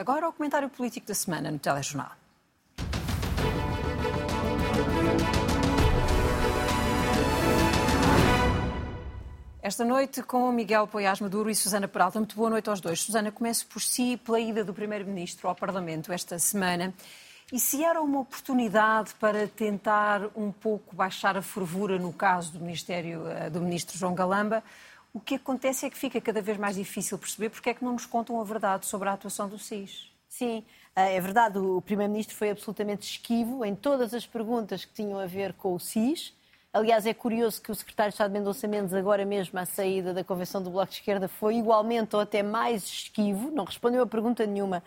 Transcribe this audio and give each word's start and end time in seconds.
Agora 0.00 0.28
o 0.28 0.32
comentário 0.32 0.68
político 0.68 1.08
da 1.08 1.14
semana 1.14 1.50
no 1.50 1.58
Telejornal. 1.58 2.12
Esta 9.60 9.84
noite 9.84 10.22
com 10.22 10.52
Miguel 10.52 10.86
Poiás 10.86 11.20
Maduro 11.20 11.50
e 11.50 11.54
Susana 11.56 11.88
Peralta. 11.88 12.20
Muito 12.20 12.36
boa 12.36 12.48
noite 12.48 12.70
aos 12.70 12.80
dois. 12.80 13.00
Susana, 13.00 13.32
começo 13.32 13.66
por 13.66 13.82
si 13.82 14.16
pela 14.16 14.38
ida 14.38 14.62
do 14.62 14.72
Primeiro-Ministro 14.72 15.48
ao 15.48 15.54
Parlamento 15.56 16.12
esta 16.12 16.38
semana. 16.38 16.94
E 17.52 17.58
se 17.58 17.82
era 17.82 18.00
uma 18.00 18.20
oportunidade 18.20 19.14
para 19.18 19.48
tentar 19.48 20.30
um 20.36 20.52
pouco 20.52 20.94
baixar 20.94 21.36
a 21.36 21.42
fervura 21.42 21.98
no 21.98 22.12
caso 22.12 22.52
do, 22.52 22.60
Ministério, 22.60 23.26
eh, 23.26 23.50
do 23.50 23.60
Ministro 23.60 23.98
João 23.98 24.14
Galamba, 24.14 24.62
o 25.12 25.20
que 25.20 25.36
acontece 25.36 25.86
é 25.86 25.90
que 25.90 25.96
fica 25.96 26.20
cada 26.20 26.40
vez 26.40 26.58
mais 26.58 26.76
difícil 26.76 27.18
perceber 27.18 27.50
porque 27.50 27.70
é 27.70 27.74
que 27.74 27.84
não 27.84 27.92
nos 27.92 28.06
contam 28.06 28.40
a 28.40 28.44
verdade 28.44 28.86
sobre 28.86 29.08
a 29.08 29.12
atuação 29.12 29.48
do 29.48 29.58
SIS. 29.58 30.10
Sim, 30.28 30.64
eh, 30.94 31.16
é 31.16 31.20
verdade, 31.20 31.58
o 31.58 31.80
Primeiro-Ministro 31.80 32.36
foi 32.36 32.50
absolutamente 32.50 33.10
esquivo 33.10 33.64
em 33.64 33.74
todas 33.74 34.12
as 34.12 34.26
perguntas 34.26 34.84
que 34.84 34.92
tinham 34.92 35.18
a 35.18 35.26
ver 35.26 35.54
com 35.54 35.74
o 35.74 35.80
SIS. 35.80 36.34
Aliás, 36.70 37.06
é 37.06 37.14
curioso 37.14 37.62
que 37.62 37.72
o 37.72 37.74
secretário 37.74 38.10
de 38.10 38.16
Estado 38.16 38.30
Mendonça 38.30 38.68
Mendes, 38.68 38.92
agora 38.92 39.24
mesmo 39.24 39.58
à 39.58 39.64
saída 39.64 40.12
da 40.12 40.22
Convenção 40.22 40.62
do 40.62 40.68
Bloco 40.68 40.90
de 40.90 40.98
Esquerda, 40.98 41.26
foi 41.26 41.56
igualmente 41.56 42.14
ou 42.14 42.20
até 42.20 42.42
mais 42.42 42.84
esquivo, 42.84 43.50
não 43.50 43.64
respondeu 43.64 44.02
a 44.02 44.06
pergunta 44.06 44.44
nenhuma 44.44 44.82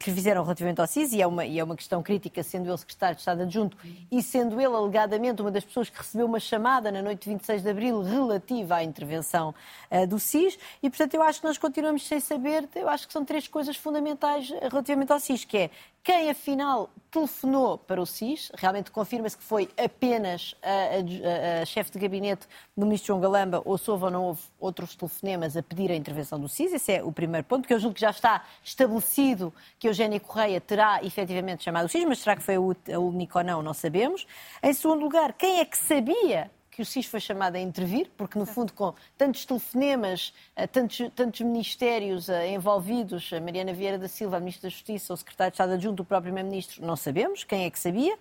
que 0.00 0.08
lhe 0.08 0.16
fizeram 0.16 0.42
relativamente 0.42 0.80
ao 0.80 0.86
CIS, 0.86 1.12
e 1.12 1.20
é, 1.20 1.26
uma, 1.26 1.44
e 1.44 1.58
é 1.58 1.62
uma 1.62 1.76
questão 1.76 2.02
crítica, 2.02 2.42
sendo 2.42 2.70
ele 2.70 2.78
secretário 2.78 3.16
de 3.16 3.20
Estado 3.20 3.42
adjunto 3.42 3.76
e 4.10 4.22
sendo 4.22 4.58
ele, 4.58 4.74
alegadamente, 4.74 5.42
uma 5.42 5.50
das 5.50 5.62
pessoas 5.62 5.90
que 5.90 5.98
recebeu 5.98 6.24
uma 6.24 6.40
chamada 6.40 6.90
na 6.90 7.02
noite 7.02 7.24
de 7.24 7.30
26 7.34 7.62
de 7.62 7.68
abril 7.68 8.02
relativa 8.02 8.76
à 8.76 8.82
intervenção 8.82 9.54
uh, 9.90 10.06
do 10.06 10.18
CIS, 10.18 10.58
e 10.82 10.88
portanto 10.88 11.12
eu 11.12 11.22
acho 11.22 11.40
que 11.40 11.46
nós 11.46 11.58
continuamos 11.58 12.06
sem 12.06 12.18
saber, 12.18 12.66
eu 12.74 12.88
acho 12.88 13.06
que 13.06 13.12
são 13.12 13.26
três 13.26 13.46
coisas 13.46 13.76
fundamentais 13.76 14.48
relativamente 14.70 15.12
ao 15.12 15.20
CIS, 15.20 15.44
que 15.44 15.58
é 15.58 15.70
quem 16.06 16.30
afinal 16.30 16.88
telefonou 17.10 17.76
para 17.76 18.00
o 18.00 18.06
SIS, 18.06 18.52
realmente 18.54 18.92
confirma-se 18.92 19.36
que 19.36 19.42
foi 19.42 19.68
apenas 19.76 20.54
a, 20.62 20.68
a, 20.68 21.62
a, 21.62 21.64
chefe 21.64 21.90
de 21.90 21.98
gabinete 21.98 22.46
do 22.76 22.86
ministro 22.86 23.08
João 23.08 23.20
Galamba, 23.20 23.60
ou 23.64 23.76
se 23.76 23.90
houve 23.90 24.04
ou 24.04 24.10
não 24.12 24.24
houve 24.26 24.42
outros 24.60 24.94
telefonemas 24.94 25.56
a 25.56 25.64
pedir 25.64 25.90
a 25.90 25.96
intervenção 25.96 26.38
do 26.38 26.48
SIS, 26.48 26.74
esse 26.74 26.92
é 26.92 27.02
o 27.02 27.10
primeiro 27.10 27.44
ponto, 27.44 27.62
porque 27.62 27.74
eu 27.74 27.80
julgo 27.80 27.96
que 27.96 28.02
já 28.02 28.10
está 28.10 28.44
estabelecido 28.62 29.52
que 29.80 29.88
Eugénia 29.88 30.20
Correia 30.20 30.60
terá 30.60 31.02
efetivamente 31.02 31.64
chamado 31.64 31.86
o 31.86 31.88
SIS, 31.88 32.04
mas 32.04 32.20
será 32.20 32.36
que 32.36 32.42
foi 32.42 32.54
a 32.54 33.00
única 33.00 33.38
ou 33.38 33.44
não, 33.44 33.60
não 33.60 33.74
sabemos. 33.74 34.24
Em 34.62 34.72
segundo 34.72 35.00
lugar, 35.00 35.32
quem 35.32 35.58
é 35.58 35.64
que 35.64 35.76
sabia 35.76 36.52
que 36.76 36.82
o 36.82 36.84
SIS 36.84 37.06
foi 37.06 37.20
chamado 37.20 37.56
a 37.56 37.58
intervir, 37.58 38.10
porque, 38.18 38.38
no 38.38 38.44
fundo, 38.44 38.70
com 38.74 38.92
tantos 39.16 39.46
telefonemas, 39.46 40.34
eh, 40.54 40.66
tantos, 40.66 41.10
tantos 41.16 41.40
ministérios 41.40 42.28
eh, 42.28 42.52
envolvidos, 42.52 43.32
a 43.32 43.40
Mariana 43.40 43.72
Vieira 43.72 43.98
da 43.98 44.08
Silva, 44.08 44.36
a 44.36 44.40
Ministra 44.40 44.68
da 44.68 44.68
Justiça, 44.68 45.14
o 45.14 45.16
Secretário 45.16 45.52
de 45.52 45.54
Estado 45.54 45.72
Adjunto, 45.72 46.02
o 46.02 46.04
próprio 46.04 46.34
Primeiro-Ministro, 46.34 46.84
não 46.84 46.94
sabemos 46.94 47.44
quem 47.44 47.64
é 47.64 47.70
que 47.70 47.78
sabia. 47.78 48.18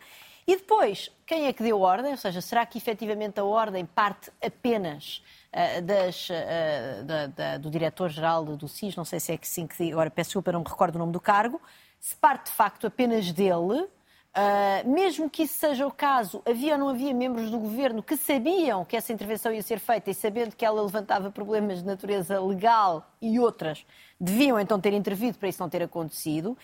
E 0.47 0.56
depois, 0.56 1.12
quem 1.25 1.47
é 1.47 1.53
que 1.53 1.62
deu 1.62 1.81
ordem? 1.81 2.12
Ou 2.12 2.17
seja, 2.17 2.39
será 2.39 2.66
que 2.66 2.78
efetivamente 2.78 3.42
a 3.42 3.44
ordem 3.44 3.86
parte 3.86 4.31
apenas 4.42 5.22
uh, 5.52 5.81
das, 5.81 6.30
uh, 6.30 7.03
da, 7.03 7.28
da, 7.28 7.58
do 7.58 7.69
diretor-geral 7.69 8.45
do 8.45 8.67
SIS? 8.69 8.95
Não 8.95 9.03
sei 9.03 9.19
se 9.19 9.34
é 9.34 9.38
que 9.38 9.47
sim, 9.47 9.67
que 9.67 9.92
agora 9.92 10.09
peço 10.09 10.30
desculpa, 10.30 10.53
não 10.53 10.62
me 10.62 10.69
recordo 10.69 10.95
o 10.95 11.00
nome 11.00 11.12
do 11.12 11.19
cargo. 11.19 11.59
Se 12.00 12.16
parte 12.16 12.45
de 12.45 12.52
facto 12.52 12.88
apenas 12.88 13.34
dele, 13.34 13.88
Uh, 14.36 14.89
mesmo 14.89 15.30
que 15.30 15.44
isso 15.44 15.58
seja 15.58 15.88
o 15.88 15.91
caso, 15.91 16.41
havia 16.45 16.73
ou 16.73 16.80
não 16.80 16.89
havia 16.89 17.14
membros 17.14 17.50
do 17.50 17.58
governo 17.58 18.03
que 18.03 18.17
sabiam 18.17 18.83
que 18.83 18.97
essa 18.97 19.14
intervenção 19.14 19.50
ia 19.53 19.64
ser 19.64 19.80
feita 19.80 20.11
e 20.11 20.14
sabendo 20.14 20.58
que 20.58 20.66
ela 20.66 20.81
levantava 20.81 21.31
problemas 21.31 21.80
de 21.80 21.86
natureza 21.86 22.38
legal 22.41 23.09
e 23.22 23.39
outras, 23.39 23.86
deviam 24.19 24.59
então 24.59 24.78
ter 24.78 24.91
intervido 24.91 25.38
para 25.38 25.47
isso 25.47 25.61
não 25.61 25.69
ter 25.69 25.81
acontecido, 25.81 26.47
uh, 26.50 26.58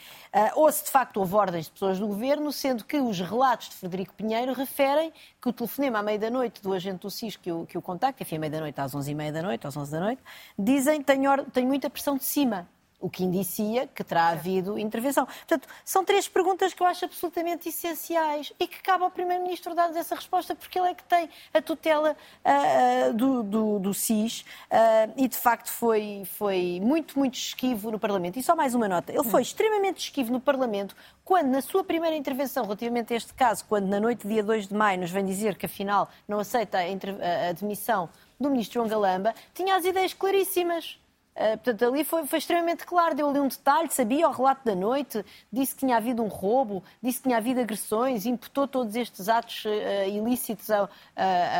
ou 0.55 0.69
se 0.69 0.83
de 0.83 0.89
facto 0.89 1.15
houve 1.15 1.33
ordens 1.33 1.67
de 1.67 1.71
pessoas 1.71 1.97
do 1.97 2.07
governo, 2.07 2.51
sendo 2.51 2.83
que 2.83 2.97
os 2.97 3.17
relatos 3.21 3.69
de 3.69 3.75
Frederico 3.75 4.13
Pinheiro 4.15 4.51
referem 4.51 5.13
que 5.41 5.47
o 5.47 5.53
telefonema 5.53 5.99
à 5.99 6.03
meia-da-noite 6.03 6.61
do 6.61 6.73
agente 6.73 6.99
do 6.99 7.09
SIS 7.09 7.37
que 7.37 7.53
o, 7.53 7.65
que 7.65 7.77
o 7.77 7.81
contacta, 7.81 8.21
enfim, 8.21 8.35
à 8.35 8.39
meia-da-noite 8.39 8.81
às 8.81 8.93
onze 8.93 9.11
e 9.11 9.15
meia 9.15 9.31
da 9.31 9.41
noite, 9.41 9.65
às 9.65 9.77
onze 9.77 9.93
da 9.93 10.01
noite, 10.01 10.21
dizem 10.59 11.01
tenho, 11.01 11.45
tenho 11.45 11.69
muita 11.69 11.89
pressão 11.89 12.17
de 12.17 12.25
cima 12.25 12.67
o 13.01 13.09
que 13.09 13.23
indicia 13.23 13.87
que 13.87 14.03
terá 14.03 14.29
havido 14.29 14.77
intervenção. 14.77 15.25
Portanto, 15.25 15.67
são 15.83 16.05
três 16.05 16.27
perguntas 16.27 16.73
que 16.73 16.81
eu 16.81 16.87
acho 16.87 17.05
absolutamente 17.05 17.67
essenciais 17.67 18.53
e 18.59 18.67
que 18.67 18.81
cabe 18.81 19.03
ao 19.03 19.11
Primeiro-Ministro 19.11 19.73
dar 19.75 19.93
essa 19.95 20.15
resposta, 20.15 20.55
porque 20.55 20.79
ele 20.79 20.89
é 20.89 20.93
que 20.93 21.03
tem 21.03 21.29
a 21.53 21.61
tutela 21.61 22.15
uh, 22.45 23.13
do, 23.13 23.43
do, 23.43 23.79
do, 23.79 23.93
SIS 23.93 24.41
uh, 24.41 25.13
e, 25.17 25.27
de 25.27 25.37
facto, 25.37 25.69
foi, 25.69 26.23
foi 26.37 26.79
muito, 26.81 27.17
muito 27.17 27.35
esquivo 27.35 27.91
no 27.91 27.99
Parlamento. 27.99 28.37
E 28.37 28.43
só 28.43 28.55
mais 28.55 28.75
uma 28.75 28.87
nota. 28.87 29.11
Ele 29.11 29.23
foi 29.23 29.41
extremamente 29.41 29.99
esquivo 29.99 30.31
no 30.31 30.39
Parlamento 30.39 30.95
quando, 31.25 31.47
na 31.47 31.61
sua 31.61 31.83
primeira 31.83 32.15
intervenção 32.15 32.63
relativamente 32.63 33.13
a 33.13 33.17
este 33.17 33.33
caso, 33.33 33.65
quando 33.65 33.87
na 33.87 33.99
noite 33.99 34.27
dia 34.27 34.43
2 34.43 34.67
de 34.67 34.73
maio 34.73 34.99
nos 34.99 35.11
vem 35.11 35.25
dizer 35.25 35.55
que, 35.55 35.65
afinal, 35.65 36.09
não 36.27 36.39
aceita 36.39 36.77
a, 36.77 37.49
a 37.49 37.51
demissão 37.53 38.09
do 38.39 38.49
Ministro 38.49 38.75
João 38.75 38.87
Galamba, 38.87 39.33
tinha 39.53 39.75
as 39.75 39.85
ideias 39.85 40.13
claríssimas 40.13 40.99
Uh, 41.33 41.57
portanto, 41.57 41.85
ali 41.85 42.03
foi, 42.03 42.27
foi, 42.27 42.39
extremamente 42.39 42.85
claro, 42.85 43.15
deu 43.15 43.29
ali 43.29 43.39
um 43.39 43.47
detalhe, 43.47 43.89
sabia 43.89 44.27
o 44.27 44.31
relato 44.31 44.65
da 44.65 44.75
noite, 44.75 45.23
disse 45.51 45.73
que 45.73 45.79
tinha 45.79 45.95
havido 45.95 46.21
um 46.21 46.27
roubo, 46.27 46.83
disse 47.01 47.19
que 47.19 47.23
tinha 47.23 47.37
havido 47.37 47.61
agressões, 47.61 48.25
imputou 48.25 48.67
todos 48.67 48.95
estes 48.95 49.29
atos 49.29 49.63
uh, 49.63 50.09
ilícitos 50.09 50.69
ao, 50.69 50.85
uh, 50.85 50.89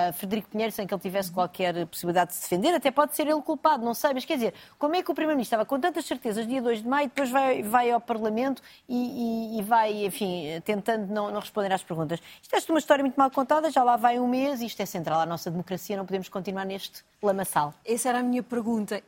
a 0.10 0.14
Frederico 0.14 0.50
Pinheiro 0.50 0.74
sem 0.74 0.86
que 0.86 0.94
ele 0.94 1.02
tivesse 1.02 1.32
qualquer 1.32 1.86
possibilidade 1.88 2.32
de 2.32 2.36
se 2.36 2.42
defender, 2.42 2.76
até 2.76 2.92
pode 2.92 3.16
ser 3.16 3.28
ele 3.28 3.42
culpado, 3.42 3.84
não 3.86 3.94
sei, 3.94 4.14
mas 4.14 4.26
quer 4.26 4.36
dizer, 4.36 4.54
como 4.78 4.96
é 4.96 5.02
que 5.02 5.10
o 5.10 5.14
Primeiro-Ministro 5.14 5.56
estava 5.56 5.66
com 5.66 5.80
tantas 5.80 6.06
certezas 6.06 6.46
dia 6.46 6.62
2 6.62 6.84
de 6.84 6.88
maio, 6.88 7.08
depois 7.08 7.32
vai, 7.32 7.64
vai 7.64 7.92
ao 7.92 8.02
Parlamento 8.02 8.62
e, 8.90 9.56
e, 9.56 9.60
e 9.60 9.64
vai, 9.64 10.06
enfim, 10.06 10.62
tentando 10.66 11.08
não, 11.14 11.32
não, 11.32 11.40
responder 11.40 11.72
às 11.72 11.82
perguntas. 11.82 12.20
Isto 12.42 12.56
é 12.56 12.74
uma 12.74 12.80
história 12.80 13.04
muito 13.04 13.16
mal 13.16 13.32
contada, 13.32 13.72
já 13.72 13.84
lá 13.84 13.96
vai 13.96 14.20
um 14.20 14.28
mês, 14.28 14.62
isto 14.62 14.82
é 14.82 14.86
central 14.86 15.22
à 15.22 15.26
nossa 15.26 15.50
democracia, 15.50 15.96
não 15.96 16.06
podemos 16.06 16.28
continuar 16.28 16.66
neste 16.66 17.04
lamaçal. 17.22 17.74
Essa 17.86 18.10
era 18.10 18.20
a 18.20 18.24
minha 18.24 18.44
pergunta. 18.44 19.02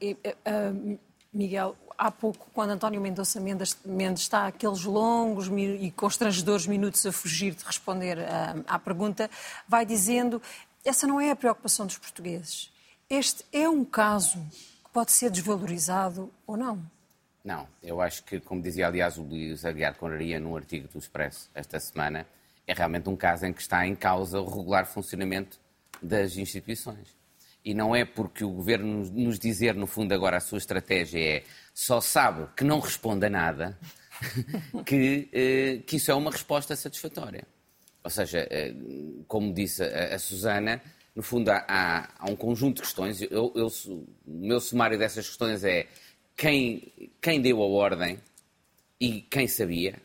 Miguel, 1.33 1.75
há 1.97 2.11
pouco, 2.11 2.47
quando 2.53 2.71
António 2.71 3.01
Mendonça 3.01 3.39
Mendes, 3.39 3.77
Mendes 3.83 4.23
está 4.23 4.47
aqueles 4.47 4.83
longos 4.83 5.47
e 5.47 5.91
constrangedores 5.91 6.67
minutos 6.67 7.05
a 7.05 7.11
fugir 7.11 7.55
de 7.55 7.63
responder 7.63 8.17
uh, 8.19 8.63
à 8.67 8.77
pergunta, 8.77 9.29
vai 9.67 9.85
dizendo 9.85 10.41
essa 10.85 11.07
não 11.07 11.19
é 11.19 11.31
a 11.31 11.35
preocupação 11.35 11.85
dos 11.85 11.97
portugueses. 11.97 12.71
Este 13.09 13.45
é 13.51 13.67
um 13.69 13.85
caso 13.85 14.37
que 14.83 14.91
pode 14.91 15.11
ser 15.11 15.31
desvalorizado 15.31 16.31
ou 16.45 16.57
não? 16.57 16.83
Não, 17.43 17.67
eu 17.81 18.01
acho 18.01 18.23
que, 18.23 18.39
como 18.39 18.61
dizia 18.61 18.87
aliás 18.87 19.17
o 19.17 19.23
Luís 19.23 19.65
Aguiar 19.65 19.95
Conraria 19.95 20.39
no 20.39 20.55
artigo 20.55 20.87
do 20.87 20.99
Expresso 20.99 21.49
esta 21.53 21.79
semana, 21.79 22.25
é 22.65 22.73
realmente 22.73 23.09
um 23.09 23.15
caso 23.15 23.45
em 23.45 23.53
que 23.53 23.61
está 23.61 23.85
em 23.85 23.95
causa 23.95 24.39
o 24.39 24.49
regular 24.49 24.85
funcionamento 24.85 25.59
das 26.01 26.37
instituições. 26.37 27.22
E 27.65 27.73
não 27.73 27.95
é 27.95 28.03
porque 28.03 28.43
o 28.43 28.49
governo 28.49 29.09
nos 29.11 29.39
dizer, 29.39 29.73
no 29.75 29.87
fundo, 29.87 30.13
agora 30.13 30.37
a 30.37 30.41
sua 30.41 30.57
estratégia 30.57 31.37
é 31.37 31.43
só 31.73 32.01
sabe 32.01 32.47
que 32.57 32.63
não 32.63 32.79
responde 32.79 33.25
a 33.25 33.29
nada, 33.29 33.79
que, 34.85 35.29
eh, 35.31 35.81
que 35.87 35.95
isso 35.95 36.11
é 36.11 36.13
uma 36.13 36.29
resposta 36.29 36.75
satisfatória. 36.75 37.47
Ou 38.03 38.09
seja, 38.09 38.45
eh, 38.51 38.73
como 39.27 39.53
disse 39.53 39.81
a, 39.81 40.15
a 40.15 40.19
Susana, 40.19 40.81
no 41.15 41.23
fundo 41.23 41.49
há, 41.49 41.65
há, 41.67 42.09
há, 42.19 42.29
um 42.29 42.35
conjunto 42.35 42.77
de 42.77 42.81
questões. 42.81 43.21
Eu, 43.21 43.51
eu, 43.55 43.67
o 43.87 44.05
meu 44.25 44.59
sumário 44.59 44.97
dessas 44.97 45.27
questões 45.27 45.63
é 45.63 45.87
quem, 46.35 46.91
quem 47.21 47.41
deu 47.41 47.61
a 47.61 47.65
ordem 47.65 48.19
e 48.99 49.21
quem 49.21 49.47
sabia, 49.47 50.01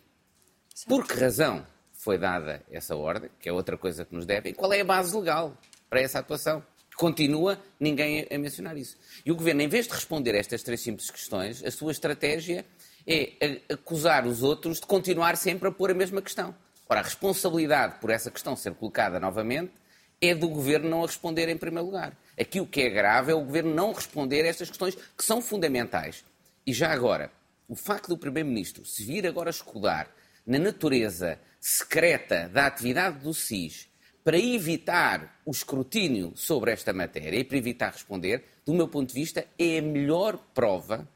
por 0.86 1.06
que 1.06 1.14
razão 1.14 1.66
foi 1.92 2.18
dada 2.18 2.62
essa 2.70 2.94
ordem, 2.94 3.30
que 3.40 3.48
é 3.48 3.52
outra 3.52 3.76
coisa 3.76 4.04
que 4.04 4.14
nos 4.14 4.24
deve, 4.24 4.50
e 4.50 4.54
qual 4.54 4.72
é 4.72 4.80
a 4.80 4.84
base 4.84 5.16
legal 5.16 5.56
para 5.90 6.00
essa 6.00 6.20
atuação 6.20 6.62
continua 6.98 7.62
ninguém 7.78 8.26
a 8.28 8.36
mencionar 8.36 8.76
isso. 8.76 8.98
E 9.24 9.30
o 9.30 9.36
governo, 9.36 9.62
em 9.62 9.68
vez 9.68 9.86
de 9.86 9.94
responder 9.94 10.34
a 10.34 10.38
estas 10.38 10.64
três 10.64 10.80
simples 10.80 11.08
questões, 11.10 11.64
a 11.64 11.70
sua 11.70 11.92
estratégia 11.92 12.66
é 13.06 13.60
acusar 13.72 14.26
os 14.26 14.42
outros 14.42 14.80
de 14.80 14.86
continuar 14.86 15.36
sempre 15.36 15.68
a 15.68 15.72
pôr 15.72 15.92
a 15.92 15.94
mesma 15.94 16.20
questão. 16.20 16.54
Ora, 16.88 17.00
a 17.00 17.04
responsabilidade 17.04 18.00
por 18.00 18.10
essa 18.10 18.30
questão 18.30 18.56
ser 18.56 18.74
colocada 18.74 19.20
novamente 19.20 19.72
é 20.20 20.34
do 20.34 20.48
governo 20.48 20.90
não 20.90 21.04
a 21.04 21.06
responder 21.06 21.48
em 21.48 21.56
primeiro 21.56 21.86
lugar. 21.86 22.16
Aqui 22.38 22.60
o 22.60 22.66
que 22.66 22.82
é 22.82 22.90
grave 22.90 23.30
é 23.30 23.34
o 23.34 23.44
governo 23.44 23.72
não 23.72 23.92
responder 23.92 24.42
a 24.42 24.48
estas 24.48 24.68
questões 24.68 24.96
que 24.96 25.24
são 25.24 25.40
fundamentais. 25.40 26.24
E 26.66 26.72
já 26.72 26.92
agora, 26.92 27.30
o 27.68 27.76
facto 27.76 28.08
do 28.08 28.18
primeiro-ministro 28.18 28.84
se 28.84 29.04
vir 29.04 29.24
agora 29.24 29.50
escudar 29.50 30.10
na 30.44 30.58
natureza 30.58 31.38
secreta 31.60 32.48
da 32.48 32.66
atividade 32.66 33.18
do 33.18 33.32
SIS 33.32 33.87
para 34.28 34.38
evitar 34.38 35.40
o 35.46 35.50
escrutínio 35.50 36.34
sobre 36.36 36.70
esta 36.70 36.92
matéria 36.92 37.38
e 37.38 37.42
para 37.42 37.56
evitar 37.56 37.90
responder, 37.90 38.44
do 38.62 38.74
meu 38.74 38.86
ponto 38.86 39.08
de 39.08 39.14
vista, 39.14 39.46
é 39.58 39.78
a 39.78 39.80
melhor 39.80 40.36
prova 40.52 41.08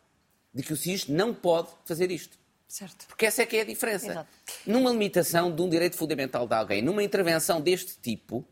de 0.54 0.62
que 0.62 0.72
o 0.72 0.76
SIS 0.78 1.08
não 1.08 1.34
pode 1.34 1.68
fazer 1.84 2.10
isto. 2.10 2.38
Certo. 2.66 3.06
Porque 3.06 3.26
essa 3.26 3.42
é 3.42 3.44
que 3.44 3.58
é 3.58 3.60
a 3.60 3.64
diferença. 3.66 4.12
Exato. 4.12 4.30
Numa 4.66 4.90
limitação 4.90 5.54
de 5.54 5.60
um 5.60 5.68
direito 5.68 5.94
fundamental 5.94 6.46
de 6.48 6.54
alguém, 6.54 6.80
numa 6.80 7.02
intervenção 7.02 7.60
deste 7.60 7.98
tipo, 8.00 8.42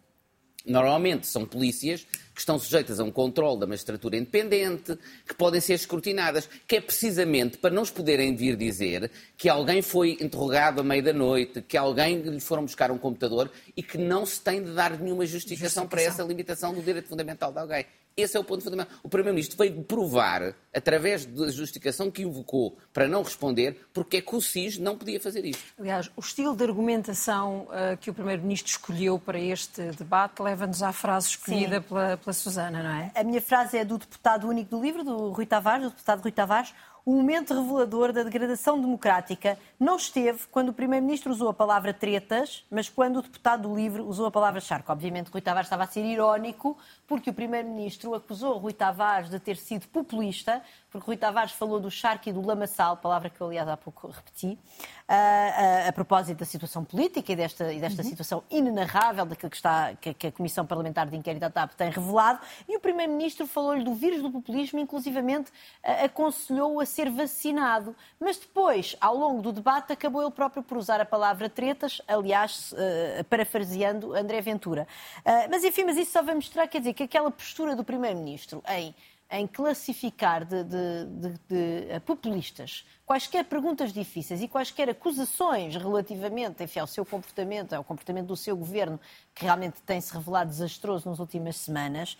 Normalmente 0.66 1.26
são 1.26 1.46
polícias 1.46 2.06
que 2.34 2.40
estão 2.40 2.58
sujeitas 2.58 3.00
a 3.00 3.04
um 3.04 3.10
controle 3.10 3.60
da 3.60 3.66
magistratura 3.66 4.16
independente, 4.16 4.98
que 5.26 5.34
podem 5.34 5.60
ser 5.60 5.74
escrutinadas, 5.74 6.48
que 6.66 6.76
é 6.76 6.80
precisamente 6.80 7.58
para 7.58 7.70
não 7.70 7.82
os 7.82 7.90
poderem 7.90 8.34
vir 8.34 8.56
dizer 8.56 9.10
que 9.36 9.48
alguém 9.48 9.82
foi 9.82 10.16
interrogado 10.20 10.80
à 10.80 10.84
meia 10.84 11.02
da 11.02 11.12
noite, 11.12 11.62
que 11.62 11.76
alguém 11.76 12.20
lhe 12.20 12.40
foram 12.40 12.62
buscar 12.62 12.90
um 12.90 12.98
computador 12.98 13.50
e 13.76 13.82
que 13.82 13.98
não 13.98 14.24
se 14.24 14.40
tem 14.40 14.62
de 14.62 14.72
dar 14.72 14.98
nenhuma 14.98 15.26
justificação, 15.26 15.84
justificação. 15.84 15.88
para 15.88 16.02
essa 16.02 16.22
limitação 16.22 16.74
do 16.74 16.82
direito 16.82 17.08
fundamental 17.08 17.52
de 17.52 17.58
alguém. 17.58 17.86
Esse 18.20 18.36
é 18.36 18.40
o 18.40 18.44
ponto 18.44 18.62
fundamental. 18.62 18.92
O 19.02 19.08
Primeiro-Ministro 19.08 19.56
veio 19.56 19.82
provar, 19.82 20.54
através 20.74 21.24
da 21.26 21.50
justificação 21.50 22.10
que 22.10 22.22
invocou 22.22 22.76
para 22.92 23.08
não 23.08 23.22
responder, 23.22 23.88
porque 23.92 24.18
é 24.18 24.20
que 24.20 24.34
o 24.34 24.40
SIS 24.40 24.78
não 24.78 24.96
podia 24.96 25.20
fazer 25.20 25.44
isto. 25.44 25.62
Aliás, 25.78 26.10
o 26.16 26.20
estilo 26.20 26.56
de 26.56 26.64
argumentação 26.64 27.68
uh, 27.68 27.96
que 27.98 28.10
o 28.10 28.14
Primeiro-Ministro 28.14 28.70
escolheu 28.70 29.18
para 29.18 29.38
este 29.38 29.82
debate 29.92 30.40
leva-nos 30.42 30.82
à 30.82 30.92
frase 30.92 31.28
escolhida 31.28 31.80
pela, 31.80 32.16
pela 32.16 32.32
Susana, 32.32 32.82
não 32.82 32.90
é? 32.90 33.12
A 33.14 33.24
minha 33.24 33.40
frase 33.40 33.78
é 33.78 33.84
do 33.84 33.98
deputado 33.98 34.48
único 34.48 34.70
do 34.70 34.82
livro, 34.82 35.04
do 35.04 35.30
Rui 35.30 35.46
Tavares, 35.46 35.84
do 35.84 35.90
deputado 35.90 36.22
Rui 36.22 36.32
Tavares 36.32 36.72
o 37.04 37.12
momento 37.14 37.54
revelador 37.54 38.12
da 38.12 38.22
degradação 38.22 38.80
democrática 38.80 39.58
não 39.78 39.96
esteve 39.96 40.46
quando 40.50 40.68
o 40.68 40.72
Primeiro-Ministro 40.72 41.32
usou 41.32 41.48
a 41.48 41.54
palavra 41.54 41.94
tretas, 41.94 42.64
mas 42.70 42.88
quando 42.88 43.18
o 43.18 43.22
deputado 43.22 43.68
do 43.68 43.74
LIVRE 43.74 44.02
usou 44.02 44.26
a 44.26 44.30
palavra 44.30 44.60
charco. 44.60 44.92
Obviamente, 44.92 45.30
Rui 45.30 45.40
Tavares 45.40 45.66
estava 45.66 45.84
a 45.84 45.86
ser 45.86 46.04
irónico, 46.04 46.76
porque 47.06 47.30
o 47.30 47.34
Primeiro-Ministro 47.34 48.14
acusou 48.14 48.58
Rui 48.58 48.72
Tavares 48.72 49.30
de 49.30 49.38
ter 49.38 49.56
sido 49.56 49.88
populista, 49.88 50.62
porque 50.90 51.06
Rui 51.06 51.16
Tavares 51.16 51.52
falou 51.52 51.78
do 51.78 51.90
charco 51.90 52.28
e 52.28 52.32
do 52.32 52.44
lamaçal, 52.44 52.96
palavra 52.96 53.30
que 53.30 53.40
eu, 53.40 53.46
aliás, 53.46 53.68
há 53.68 53.76
pouco 53.76 54.08
repeti, 54.08 54.58
a, 55.06 55.14
a, 55.14 55.88
a 55.88 55.92
propósito 55.92 56.38
da 56.38 56.44
situação 56.44 56.84
política 56.84 57.32
e 57.32 57.36
desta, 57.36 57.72
e 57.72 57.80
desta 57.80 58.02
uhum. 58.02 58.08
situação 58.08 58.44
inenarrável 58.50 59.24
daquilo 59.24 59.50
que, 59.50 59.56
está, 59.56 59.94
que, 59.94 60.12
que, 60.14 60.26
a 60.26 60.32
Comissão 60.32 60.66
Parlamentar 60.66 61.08
de 61.08 61.16
Inquérito 61.16 61.40
da 61.40 61.50
TAP 61.50 61.72
tem 61.74 61.90
revelado, 61.90 62.40
e 62.68 62.76
o 62.76 62.80
Primeiro-Ministro 62.80 63.46
falou-lhe 63.46 63.84
do 63.84 63.94
vírus 63.94 64.22
do 64.22 64.30
populismo, 64.30 64.78
inclusivamente 64.78 65.52
aconselhou-o 65.82 66.80
a 66.80 66.86
ser 66.86 67.10
vacinado. 67.10 67.94
Mas 68.18 68.38
depois, 68.38 68.96
ao 69.00 69.16
longo 69.16 69.42
do 69.42 69.52
debate, 69.52 69.92
acabou 69.92 70.22
ele 70.22 70.30
próprio 70.30 70.62
por 70.62 70.76
usar 70.76 71.00
a 71.00 71.04
palavra 71.04 71.48
tretas, 71.48 72.00
aliás, 72.06 72.72
uh, 72.72 73.24
parafraseando 73.24 74.14
André 74.14 74.40
Ventura. 74.40 74.86
Uh, 75.18 75.48
mas 75.50 75.64
enfim, 75.64 75.84
mas 75.84 75.96
isso 75.96 76.12
só 76.12 76.22
vai 76.22 76.34
mostrar, 76.34 76.66
quer 76.66 76.78
dizer, 76.78 76.94
que 76.94 77.04
aquela 77.04 77.30
postura 77.30 77.76
do 77.76 77.84
Primeiro-Ministro 77.84 78.62
em 78.68 78.94
em 79.30 79.46
classificar 79.46 80.44
de, 80.44 80.64
de, 80.64 81.04
de, 81.06 81.38
de, 81.48 82.00
populistas 82.00 82.84
quaisquer 83.06 83.44
perguntas 83.44 83.92
difíceis 83.92 84.40
e 84.40 84.46
quaisquer 84.46 84.88
acusações 84.88 85.74
relativamente 85.74 86.62
enfim, 86.62 86.80
ao 86.80 86.86
seu 86.86 87.04
comportamento, 87.04 87.72
ao 87.72 87.82
comportamento 87.82 88.26
do 88.26 88.36
seu 88.36 88.56
governo, 88.56 89.00
que 89.40 89.46
realmente 89.46 89.80
tem 89.80 89.98
se 90.02 90.12
revelado 90.12 90.50
desastroso 90.50 91.08
nas 91.08 91.18
últimas 91.18 91.56
semanas, 91.56 92.18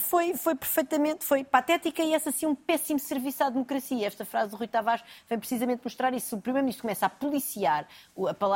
foi, 0.00 0.34
foi 0.34 0.54
perfeitamente, 0.54 1.22
foi 1.22 1.44
patética 1.44 2.02
e 2.02 2.14
essa 2.14 2.32
sim 2.32 2.46
um 2.46 2.54
péssimo 2.54 2.98
serviço 2.98 3.44
à 3.44 3.50
democracia. 3.50 4.06
Esta 4.06 4.24
frase 4.24 4.50
do 4.50 4.56
Rui 4.56 4.66
Tavares 4.66 5.04
vem 5.28 5.38
precisamente 5.38 5.82
mostrar 5.84 6.14
isso. 6.14 6.34
O 6.34 6.40
Primeiro-Ministro 6.40 6.80
começa 6.80 7.04
a 7.04 7.10
policiar 7.10 7.86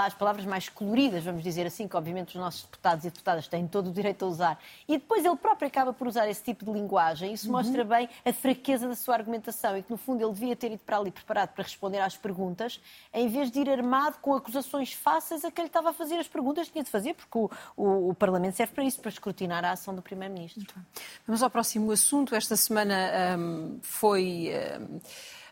as 0.06 0.14
palavras 0.14 0.46
mais 0.46 0.70
coloridas, 0.70 1.22
vamos 1.22 1.42
dizer 1.42 1.66
assim, 1.66 1.86
que 1.86 1.94
obviamente 1.94 2.28
os 2.28 2.34
nossos 2.36 2.62
deputados 2.62 3.04
e 3.04 3.10
deputadas 3.10 3.46
têm 3.46 3.68
todo 3.68 3.90
o 3.90 3.92
direito 3.92 4.24
a 4.24 4.28
usar, 4.28 4.58
e 4.88 4.96
depois 4.96 5.22
ele 5.22 5.36
próprio 5.36 5.68
acaba 5.68 5.92
por 5.92 6.08
usar 6.08 6.26
esse 6.26 6.42
tipo 6.42 6.64
de 6.64 6.72
linguagem. 6.72 7.34
Isso 7.34 7.48
uhum. 7.48 7.52
mostra 7.52 7.84
bem 7.84 8.08
a 8.24 8.32
fraqueza 8.32 8.88
da 8.88 8.96
sua 8.96 9.14
argumentação 9.14 9.76
e 9.76 9.82
que, 9.82 9.90
no 9.90 9.98
fundo, 9.98 10.24
ele 10.24 10.32
devia 10.32 10.56
ter 10.56 10.72
ido 10.72 10.82
para 10.86 10.96
ali 10.96 11.10
preparado 11.10 11.50
para 11.50 11.64
responder 11.64 11.98
às 11.98 12.16
perguntas, 12.16 12.80
em 13.12 13.28
vez 13.28 13.50
de 13.50 13.60
ir 13.60 13.68
armado 13.68 14.16
com 14.22 14.32
acusações 14.32 14.94
fáceis 14.94 15.44
a 15.44 15.50
que 15.50 15.60
ele 15.60 15.68
estava 15.68 15.90
a 15.90 15.92
fazer 15.92 16.16
as 16.16 16.28
perguntas 16.28 16.66
que 16.66 16.72
tinha 16.72 16.84
de 16.84 16.90
fazer, 16.90 17.12
porque 17.12 17.36
o, 17.36 17.50
o, 17.76 18.10
o 18.10 18.14
Parlamento 18.14 18.56
serve 18.56 18.72
para 18.72 18.84
isso, 18.84 19.00
para 19.00 19.10
escrutinar 19.10 19.64
a 19.64 19.72
ação 19.72 19.94
do 19.94 20.02
Primeiro-Ministro. 20.02 20.80
Vamos 21.26 21.42
ao 21.42 21.50
próximo 21.50 21.90
assunto. 21.92 22.34
Esta 22.34 22.56
semana 22.56 23.36
um, 23.38 23.78
foi. 23.82 24.50
Um, 24.80 25.00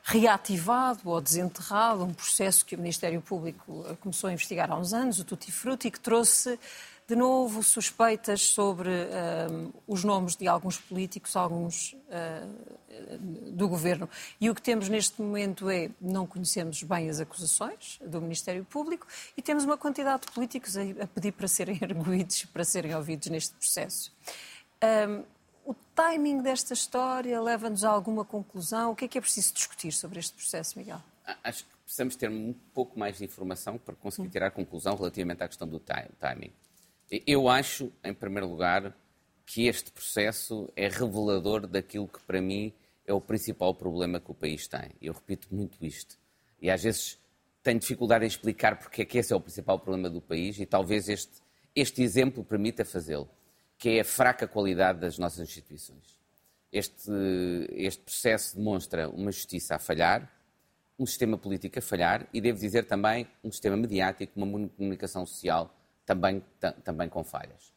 reativado 0.08 1.00
ou 1.11 1.20
desenterrado 1.20 2.05
um 2.05 2.14
processo 2.14 2.64
que 2.64 2.76
o 2.76 2.79
Ministério 2.79 3.20
Público 3.20 3.85
começou 4.00 4.31
a 4.31 4.32
investigar 4.32 4.70
há 4.70 4.76
uns 4.76 4.93
anos, 4.93 5.19
o 5.19 5.25
Tutti 5.25 5.50
Frutti, 5.50 5.91
que 5.91 5.99
trouxe 5.99 6.61
de 7.08 7.17
novo 7.17 7.62
suspeitas 7.62 8.43
sobre 8.43 8.88
uh, 8.88 9.73
os 9.87 10.05
nomes 10.05 10.37
de 10.37 10.47
alguns 10.47 10.79
políticos, 10.79 11.37
alguns 11.37 11.93
uh, 11.93 12.75
do 13.52 13.69
governo. 13.69 14.08
E 14.40 14.50
o 14.50 14.54
que 14.54 14.62
temos 14.62 14.88
neste 14.88 15.20
momento 15.20 15.69
é 15.70 15.90
não 16.00 16.26
conhecemos 16.26 16.82
bem 16.82 17.08
as 17.08 17.20
acusações 17.20 17.98
do 18.04 18.20
Ministério 18.20 18.64
Público 18.64 19.06
e 19.37 19.43
temos 19.43 19.64
uma 19.64 19.76
quantidade 19.76 20.26
de 20.26 20.32
políticos 20.32 20.76
a, 20.76 21.06
pedir 21.06 21.32
para 21.32 21.48
serem 21.48 21.78
arguídos, 21.82 22.44
para 22.46 22.64
serem 22.64 22.94
ouvidos 22.94 23.28
neste 23.28 23.54
processo. 23.54 24.12
Um, 24.82 25.25
o 25.64 25.75
timing 25.94 26.43
desta 26.43 26.75
história 26.75 27.40
leva-nos 27.40 27.82
a 27.84 27.90
alguma 27.90 28.25
conclusão? 28.25 28.93
O 28.93 28.96
que 28.96 29.06
é 29.06 29.08
que 29.08 29.19
é 29.19 29.20
preciso 29.20 29.52
discutir 29.52 29.93
sobre 29.93 30.20
este 30.20 30.32
processo, 30.34 30.78
Miguel? 30.78 31.02
Acho 31.43 31.64
que 31.64 31.70
precisamos 31.84 32.14
ter 32.14 32.31
um 32.31 32.54
pouco 32.72 32.96
mais 32.96 33.19
de 33.19 33.25
informação 33.25 33.76
para 33.76 33.94
conseguir 33.96 34.28
tirar 34.28 34.52
conclusão 34.52 34.94
relativamente 34.94 35.43
à 35.43 35.48
questão 35.48 35.66
do 35.66 35.81
timing. 35.81 36.52
Eu 37.26 37.48
acho, 37.48 37.93
em 38.04 38.14
primeiro 38.14 38.48
lugar, 38.48 38.94
que 39.44 39.66
este 39.66 39.90
processo 39.90 40.69
é 40.76 40.88
revelador 40.88 41.66
daquilo 41.66 42.08
que, 42.08 42.20
para 42.20 42.40
mim, 42.40 42.72
é 43.06 43.12
o 43.12 43.20
principal 43.20 43.75
problema 43.75 44.20
que 44.20 44.31
o 44.31 44.35
país 44.35 44.67
tem. 44.67 44.91
Eu 45.00 45.12
repito 45.12 45.49
muito 45.50 45.85
isto. 45.85 46.19
E 46.61 46.70
às 46.70 46.82
vezes 46.82 47.19
tenho 47.62 47.79
dificuldade 47.79 48.25
em 48.25 48.29
explicar 48.29 48.79
porque 48.79 49.03
é 49.03 49.05
que 49.05 49.19
esse 49.19 49.32
é 49.32 49.37
o 49.37 49.41
principal 49.41 49.79
problema 49.79 50.11
do 50.11 50.20
país 50.20 50.58
e 50.58 50.67
talvez 50.67 51.08
este, 51.08 51.43
este 51.75 52.03
exemplo 52.03 52.44
permita 52.44 52.85
fazê-lo, 52.85 53.29
que 53.79 53.91
é 53.91 54.00
a 54.00 54.05
fraca 54.05 54.47
qualidade 54.47 55.00
das 55.00 55.19
nossas 55.19 55.49
instituições. 55.49 56.17
Este, 56.73 57.11
este 57.70 58.03
processo 58.03 58.56
demonstra 58.56 59.08
uma 59.08 59.31
justiça 59.31 59.76
a 59.76 59.79
falhar, 59.79 60.31
um 60.99 61.06
sistema 61.06 61.37
político 61.37 61.79
a 61.79 61.82
falhar 61.82 62.26
e, 62.32 62.41
devo 62.41 62.58
dizer 62.58 62.87
também, 62.87 63.26
um 63.44 63.50
sistema 63.50 63.76
mediático, 63.76 64.32
uma 64.37 64.69
comunicação 64.69 65.26
social 65.26 65.75
também, 66.05 66.43
também 66.82 67.08
com 67.08 67.23
falhas. 67.23 67.75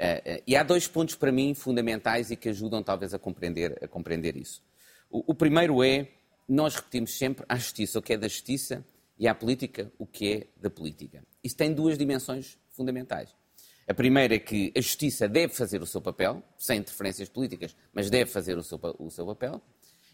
Uh, 0.00 0.38
uh, 0.38 0.42
e 0.46 0.56
há 0.56 0.62
dois 0.62 0.88
pontos 0.88 1.14
para 1.14 1.30
mim 1.30 1.54
fundamentais 1.54 2.30
e 2.30 2.36
que 2.36 2.48
ajudam 2.48 2.82
talvez 2.82 3.14
a 3.14 3.18
compreender, 3.18 3.78
a 3.82 3.86
compreender 3.86 4.36
isso. 4.36 4.62
O, 5.08 5.32
o, 5.32 5.34
primeiro 5.34 5.82
é, 5.84 6.08
nós 6.48 6.74
repetimos 6.74 7.16
sempre 7.16 7.44
à 7.48 7.56
justiça 7.56 7.98
o 7.98 8.02
que 8.02 8.12
é 8.12 8.16
da 8.16 8.26
justiça 8.26 8.84
e 9.18 9.28
à 9.28 9.34
política 9.34 9.92
o 9.98 10.06
que 10.06 10.32
é 10.32 10.46
da 10.60 10.68
política. 10.68 11.22
Isso 11.42 11.56
tem 11.56 11.72
duas 11.72 11.96
dimensões 11.96 12.58
fundamentais. 12.70 13.34
A 13.86 13.94
primeira 13.94 14.34
é 14.34 14.38
que 14.38 14.72
a 14.76 14.80
justiça 14.80 15.28
deve 15.28 15.54
fazer 15.54 15.82
o 15.82 15.86
seu 15.86 16.00
papel, 16.00 16.42
sem 16.56 16.78
interferências 16.78 17.28
políticas, 17.28 17.76
mas 17.92 18.10
deve 18.10 18.30
fazer 18.30 18.56
o 18.56 18.62
seu, 18.62 18.80
o 18.98 19.10
seu 19.10 19.26
papel. 19.26 19.60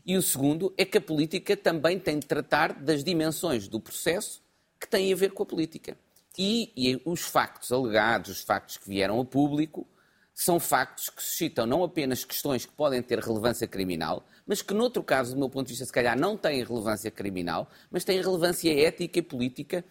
E 0.04 0.16
o 0.16 0.22
segundo 0.22 0.74
é 0.76 0.84
que 0.84 0.98
a 0.98 1.00
política 1.00 1.56
também 1.56 1.98
tem 1.98 2.18
de 2.18 2.26
tratar 2.26 2.72
das 2.72 3.04
dimensões 3.04 3.68
do 3.68 3.80
processo 3.80 4.42
que 4.80 4.88
têm 4.88 5.12
a 5.12 5.16
ver 5.16 5.32
com 5.32 5.42
a 5.42 5.46
política. 5.46 5.96
E, 6.38 6.72
e, 6.76 7.02
os 7.04 7.22
factos 7.22 7.72
alegados, 7.72 8.30
os 8.30 8.42
factos 8.42 8.76
que 8.76 8.88
vieram 8.88 9.20
a 9.20 9.24
público, 9.24 9.86
são 10.32 10.58
factos 10.58 11.10
que 11.10 11.22
suscitam 11.22 11.66
não 11.66 11.84
apenas 11.84 12.24
questões 12.24 12.64
que 12.64 12.72
podem 12.72 13.02
ter 13.02 13.18
relevância 13.18 13.66
criminal, 13.66 14.24
mas 14.46 14.62
que, 14.62 14.72
noutro 14.72 15.02
caso, 15.02 15.34
do 15.34 15.38
meu 15.38 15.50
ponto 15.50 15.66
de 15.66 15.72
vista, 15.72 15.84
se 15.84 15.92
calhar 15.92 16.18
não 16.18 16.36
têm 16.36 16.64
relevância 16.64 17.10
criminal, 17.10 17.68
mas 17.90 18.04
têm 18.04 18.22
relevância 18.22 18.72
ética 18.72 19.18
e 19.18 19.22
política 19.22 19.84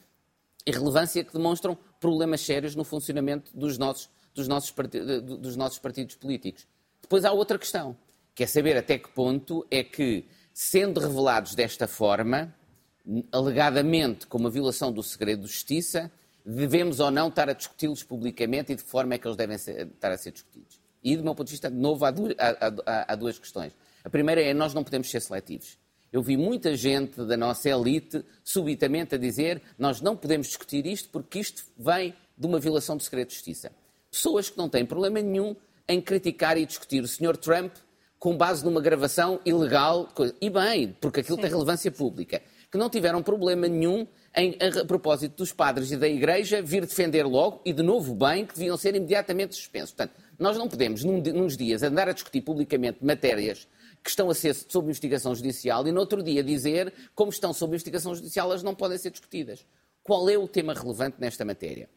e 0.66 0.72
relevância 0.72 1.24
que 1.24 1.34
demonstram 1.34 1.78
problemas 2.00 2.42
sérios 2.42 2.76
no 2.76 2.84
funcionamento 2.84 3.56
dos 3.56 3.78
nossos, 3.78 4.10
dos 4.34 4.48
nossos, 4.48 4.74
dos 5.24 5.56
nossos 5.56 5.78
partidos 5.78 6.16
políticos. 6.16 6.68
Depois 7.02 7.26
há 7.26 7.32
outra 7.32 7.60
questão, 7.60 7.96
que 8.34 8.44
é 8.44 8.48
saber 8.48 8.78
até 8.78 8.98
que 8.98 9.10
ponto 9.10 9.66
é 9.70 9.84
que, 9.84 10.26
sendo 10.54 11.00
revelados 11.00 11.54
desta 11.54 11.88
forma, 11.88 12.56
alegadamente 13.32 14.28
com 14.28 14.38
uma 14.38 14.50
violação 14.50 14.92
do 14.92 15.04
segredo 15.04 15.44
de 15.44 15.48
justiça, 15.48 16.12
devemos 16.50 17.00
ou 17.00 17.12
não 17.12 17.28
estar 17.28 17.50
a 17.50 17.54
discuti-los 17.54 18.04
publicamente 18.04 18.74
e 18.74 18.76
de 18.76 18.84
que 18.84 18.90
forma 18.90 19.14
é 19.14 19.18
que 19.18 19.28
eles 19.28 19.38
devem 19.38 19.58
ser, 19.58 19.88
estar 19.88 20.12
a 20.12 20.18
ser 20.18 20.32
discutidos. 20.32 20.80
E, 21.04 21.16
do 21.16 21.24
meu 21.24 21.36
ponto 21.36 21.48
de 21.48 21.52
vista, 21.52 21.70
de 21.70 21.78
novo, 21.78 22.04
há 22.04 22.12
duas, 22.12 22.34
há, 22.38 22.74
há, 22.86 23.14
há 23.14 23.16
duas 23.16 23.38
questões. 23.38 23.74
A 24.04 24.10
primeira 24.10 24.42
é 24.42 24.54
nós 24.54 24.74
não 24.74 24.84
podemos 24.84 25.10
ser 25.10 25.22
seletivos. 25.22 25.78
Eu 26.12 26.24
vi 26.24 26.36
muita 26.36 26.76
gente 26.76 27.24
da 27.24 27.38
nossa 27.38 27.70
elite 27.70 28.26
subitamente 28.44 29.14
a 29.14 29.18
dizer 29.18 29.62
nós 29.78 30.02
não 30.02 30.18
podemos 30.18 30.48
discutir 30.48 30.88
isto 30.88 31.10
porque 31.10 31.40
isto 31.40 31.64
vem 31.78 32.16
de 32.36 32.48
uma 32.48 32.60
violação 32.60 32.98
do 32.98 33.04
segredo 33.04 33.28
de 33.28 33.36
justiça. 33.36 33.72
Pessoas 34.10 34.50
que 34.50 34.58
não 34.58 34.68
têm 34.68 34.86
problema 34.86 35.22
nenhum 35.22 35.56
em 35.88 36.02
criticar 36.02 36.58
e 36.58 36.66
discutir 36.66 37.04
o 37.04 37.08
Sr. 37.08 37.38
Trump 37.38 37.74
com 38.18 38.36
base 38.36 38.66
numa 38.66 38.82
gravação 38.82 39.40
ilegal. 39.46 40.10
E 40.42 40.50
bem, 40.50 40.98
porque 41.00 41.20
aquilo 41.20 41.38
Sim. 41.38 41.44
tem 41.44 41.52
relevância 41.52 41.92
pública. 41.92 42.42
Que 42.72 42.78
não 42.78 42.90
tiveram 42.90 43.22
problema 43.22 43.68
nenhum 43.68 44.08
em, 44.40 44.58
a, 44.60 44.86
propósito 44.86 45.38
dos 45.38 45.52
padres 45.52 45.92
e 45.92 45.98
da 45.98 46.08
Igreja, 46.08 46.62
vir 46.62 46.86
defender 46.86 47.26
logo, 47.26 47.62
e 47.66 47.74
de 47.74 47.84
novo 47.84 48.16
bem, 48.16 48.46
que 48.46 48.54
deviam 48.54 48.78
ser 48.78 48.96
imediatamente 48.96 49.56
suspensos. 49.56 49.92
Portanto, 49.92 50.20
nós 50.38 50.58
não 50.58 50.68
podemos, 50.68 51.04
num, 51.04 51.22
nos 51.22 51.58
dias, 51.58 51.84
andar 51.84 52.08
a 52.10 52.14
discutir 52.14 52.42
publicamente 52.42 53.04
matérias 53.04 53.68
que 54.04 54.10
estão 54.10 54.30
a 54.30 54.36
ser 54.36 54.54
sob 54.54 54.86
investigação 54.88 55.36
judicial 55.36 55.86
e 55.88 55.92
no 55.92 56.00
outro 56.00 56.24
dia 56.24 56.42
dizer, 56.42 56.94
como 57.14 57.32
estão 57.32 57.52
sob 57.54 57.72
investigação 57.72 58.16
judicial, 58.16 58.48
elas 58.50 58.64
não 58.64 58.74
podem 58.74 58.98
ser 58.98 59.12
discutidas. 59.12 59.66
Qual 60.02 60.30
é 60.30 60.38
o 60.38 60.48
tema 60.48 60.74
relevante 60.74 61.18
nesta 61.20 61.44
matéria? 61.44 61.90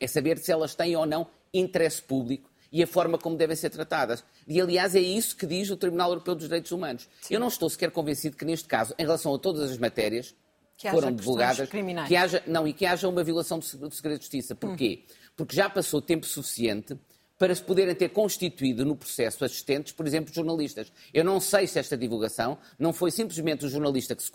é 0.00 0.06
saber 0.06 0.38
se 0.38 0.50
elas 0.50 0.74
têm 0.74 0.96
ou 0.96 1.06
não 1.06 1.26
interesse 1.52 2.02
público 2.02 2.50
e 2.70 2.82
a 2.82 2.86
forma 2.86 3.18
como 3.18 3.36
devem 3.36 3.54
ser 3.54 3.70
tratadas. 3.70 4.24
E, 4.48 4.60
aliás, 4.60 4.94
é 4.94 5.00
isso 5.00 5.36
que 5.36 5.46
diz 5.46 5.70
o 5.70 5.76
Tribunal 5.76 6.10
Europeu 6.10 6.34
dos 6.34 6.44
Direitos 6.44 6.72
Humanos. 6.72 7.08
Sim. 7.20 7.34
Eu 7.34 7.40
não 7.40 7.48
estou 7.48 7.68
sequer 7.68 7.90
convencido 7.90 8.36
que, 8.36 8.44
neste 8.44 8.66
caso, 8.66 8.94
em 8.98 9.02
relação 9.02 9.34
a 9.34 9.38
todas 9.38 9.70
as 9.70 9.78
matérias 9.78 10.34
que 10.76 10.90
foram 10.90 11.12
divulgadas, 11.12 11.68
que 12.08 12.16
haja, 12.16 12.42
não, 12.46 12.66
e 12.66 12.72
que 12.72 12.86
haja 12.86 13.08
uma 13.08 13.22
violação 13.22 13.58
do 13.58 13.90
segredo 13.90 14.18
de 14.18 14.24
justiça. 14.24 14.54
Porquê? 14.54 15.02
Hum. 15.02 15.14
Porque 15.36 15.56
já 15.56 15.70
passou 15.70 16.02
tempo 16.02 16.26
suficiente 16.26 16.98
para 17.38 17.54
se 17.54 17.62
poderem 17.62 17.92
ter 17.92 18.10
constituído 18.10 18.84
no 18.84 18.94
processo 18.94 19.44
assistentes, 19.44 19.92
por 19.92 20.06
exemplo, 20.06 20.32
jornalistas. 20.32 20.92
Eu 21.12 21.24
não 21.24 21.40
sei 21.40 21.66
se 21.66 21.76
esta 21.78 21.96
divulgação 21.96 22.56
não 22.78 22.92
foi 22.92 23.10
simplesmente 23.10 23.66
o 23.66 23.68
jornalista 23.68 24.14
que 24.14 24.22
se 24.22 24.30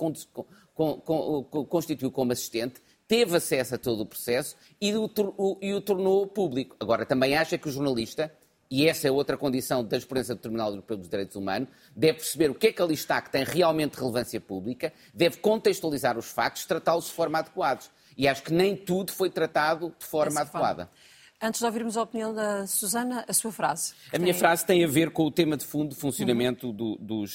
constituiu 1.69 2.11
como 2.11 2.33
assistente, 2.33 2.81
teve 3.07 3.37
acesso 3.37 3.75
a 3.75 3.77
todo 3.77 4.01
o 4.01 4.05
processo 4.05 4.57
e 4.81 4.93
o, 4.93 5.09
o, 5.37 5.57
e 5.61 5.73
o 5.73 5.79
tornou 5.79 6.27
público. 6.27 6.75
Agora, 6.79 7.05
também 7.05 7.37
acha 7.37 7.57
que 7.57 7.69
o 7.69 7.71
jornalista, 7.71 8.29
e 8.69 8.87
essa 8.87 9.07
é 9.07 9.11
outra 9.11 9.37
condição 9.37 9.83
da 9.83 9.97
experiência 9.97 10.35
do 10.35 10.41
Tribunal 10.41 10.69
Europeu 10.69 10.97
dos 10.97 11.09
Direitos 11.09 11.35
Humanos, 11.35 11.69
deve 11.95 12.19
perceber 12.19 12.51
o 12.51 12.55
que 12.55 12.67
é 12.67 12.73
que 12.73 12.81
ali 12.81 12.93
está 12.93 13.21
que 13.21 13.31
tem 13.31 13.43
realmente 13.43 13.95
relevância 13.95 14.39
pública, 14.41 14.91
deve 15.13 15.37
contextualizar 15.37 16.17
os 16.17 16.25
factos, 16.25 16.65
tratá-los 16.65 17.05
de 17.05 17.11
forma 17.11 17.39
adequada. 17.39 17.81
E 18.17 18.27
acho 18.27 18.43
que 18.43 18.51
nem 18.51 18.75
tudo 18.75 19.11
foi 19.11 19.29
tratado 19.29 19.93
de 19.97 20.05
forma 20.05 20.31
Dessa 20.31 20.41
adequada. 20.41 20.85
Forma. 20.85 21.07
Antes 21.39 21.59
de 21.59 21.65
ouvirmos 21.67 21.95
a 21.95 22.01
opinião 22.01 22.33
da 22.33 22.65
Susana, 22.65 23.23
a 23.27 23.33
sua 23.33 23.51
frase. 23.51 23.93
A 24.11 24.17
minha 24.17 24.33
frase 24.33 24.65
tem 24.65 24.83
a 24.83 24.87
ver 24.87 25.11
com 25.11 25.23
o 25.23 25.31
tema 25.31 25.55
de 25.55 25.63
fundo, 25.63 25.93
funcionamento 25.93 26.67
uhum. 26.67 26.73
do, 26.73 26.97
do, 26.97 27.25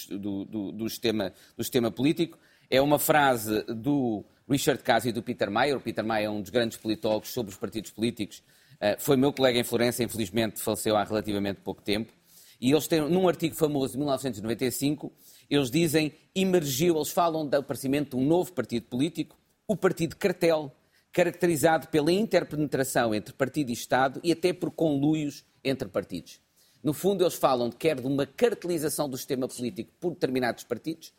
do, 0.45 0.73
do, 0.73 0.89
sistema, 0.89 1.33
do 1.57 1.63
sistema 1.63 1.89
político. 1.89 2.37
É 2.69 2.81
uma 2.81 2.99
frase 2.99 3.63
do 3.69 4.25
Richard 4.49 4.83
Kasi 4.83 5.11
e 5.11 5.13
do 5.13 5.23
Peter 5.23 5.49
Mayer. 5.49 5.77
O 5.77 5.81
Peter 5.81 6.05
Mayer 6.05 6.27
é 6.27 6.31
um 6.31 6.41
dos 6.41 6.51
grandes 6.51 6.79
politólogos 6.79 7.33
sobre 7.33 7.53
os 7.53 7.57
partidos 7.57 7.93
políticos. 7.93 8.43
Uh, 8.83 8.99
foi 8.99 9.17
meu 9.17 9.33
colega 9.33 9.61
em 9.61 9.63
Florença, 9.63 10.03
infelizmente 10.03 10.61
faleceu 10.61 10.97
há 10.97 11.05
relativamente 11.05 11.61
pouco 11.61 11.81
tempo. 11.81 12.13
E 12.61 12.73
eles 12.73 12.89
têm, 12.89 13.01
num 13.01 13.29
artigo 13.29 13.55
famoso 13.55 13.93
de 13.93 13.99
1995, 13.99 15.13
eles 15.49 15.71
dizem, 15.71 16.13
emergiu, 16.35 16.97
eles 16.97 17.11
falam 17.11 17.47
do 17.47 17.55
aparecimento 17.55 18.17
de 18.17 18.23
um 18.23 18.27
novo 18.27 18.53
partido 18.53 18.87
político, 18.87 19.39
o 19.69 19.77
Partido 19.77 20.17
Cartel, 20.17 20.73
caracterizado 21.13 21.89
pela 21.89 22.11
interpenetração 22.11 23.15
entre 23.15 23.33
partido 23.33 23.71
e 23.71 23.73
Estado 23.73 24.21
e 24.25 24.33
até 24.33 24.53
por 24.53 24.73
conluios 24.73 25.45
entre 25.63 25.87
partidos. 25.89 26.41
No 26.83 26.93
fundo, 26.93 27.23
eles 27.23 27.35
falam 27.35 27.71
quer 27.71 28.01
de 28.01 28.07
uma 28.07 28.27
cartelização 28.27 29.09
do 29.09 29.17
sistema 29.17 29.47
político 29.47 29.93
por 30.01 30.11
determinados 30.11 30.65
partidos, 30.65 31.13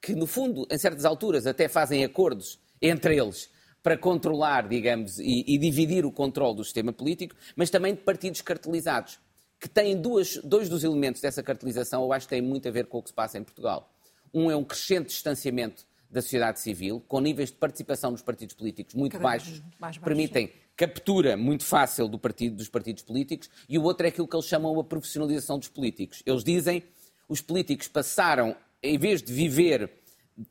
que, 0.00 0.14
no 0.14 0.26
fundo, 0.26 0.66
em 0.70 0.78
certas 0.78 1.04
alturas, 1.04 1.46
até 1.46 1.68
fazem 1.68 2.02
acordos 2.02 2.58
entre 2.80 3.18
eles 3.18 3.50
para 3.82 3.96
controlar, 3.96 4.68
digamos, 4.68 5.18
e, 5.18 5.44
e 5.46 5.58
dividir 5.58 6.04
o 6.04 6.12
controle 6.12 6.56
do 6.56 6.64
sistema 6.64 6.92
político, 6.92 7.34
mas 7.56 7.70
também 7.70 7.94
de 7.94 8.00
partidos 8.00 8.40
cartelizados, 8.40 9.18
que 9.58 9.68
têm 9.68 10.00
duas, 10.00 10.36
dois 10.38 10.68
dos 10.68 10.84
elementos 10.84 11.20
dessa 11.20 11.42
cartelização, 11.42 12.02
eu 12.02 12.12
acho 12.12 12.26
que 12.26 12.30
têm 12.30 12.42
muito 12.42 12.66
a 12.68 12.70
ver 12.70 12.86
com 12.86 12.98
o 12.98 13.02
que 13.02 13.10
se 13.10 13.14
passa 13.14 13.38
em 13.38 13.44
Portugal. 13.44 13.92
Um 14.32 14.50
é 14.50 14.56
um 14.56 14.64
crescente 14.64 15.08
distanciamento 15.08 15.86
da 16.10 16.20
sociedade 16.20 16.60
civil, 16.60 17.02
com 17.06 17.20
níveis 17.20 17.50
de 17.50 17.56
participação 17.56 18.10
nos 18.10 18.22
partidos 18.22 18.54
políticos 18.54 18.94
muito 18.94 19.18
baixos, 19.18 19.62
mais 19.78 19.96
permitem 19.96 20.50
captura 20.76 21.36
muito 21.36 21.64
fácil 21.64 22.08
do 22.08 22.18
partido, 22.18 22.56
dos 22.56 22.68
partidos 22.68 23.02
políticos, 23.02 23.50
e 23.68 23.78
o 23.78 23.82
outro 23.82 24.06
é 24.06 24.08
aquilo 24.08 24.26
que 24.26 24.34
eles 24.34 24.46
chamam 24.46 24.80
a 24.80 24.82
profissionalização 24.82 25.58
dos 25.58 25.68
políticos. 25.68 26.22
Eles 26.24 26.42
dizem 26.42 26.82
os 27.28 27.40
políticos 27.40 27.86
passaram, 27.86 28.56
em 28.82 28.98
vez 28.98 29.22
de 29.22 29.32
viver 29.32 29.99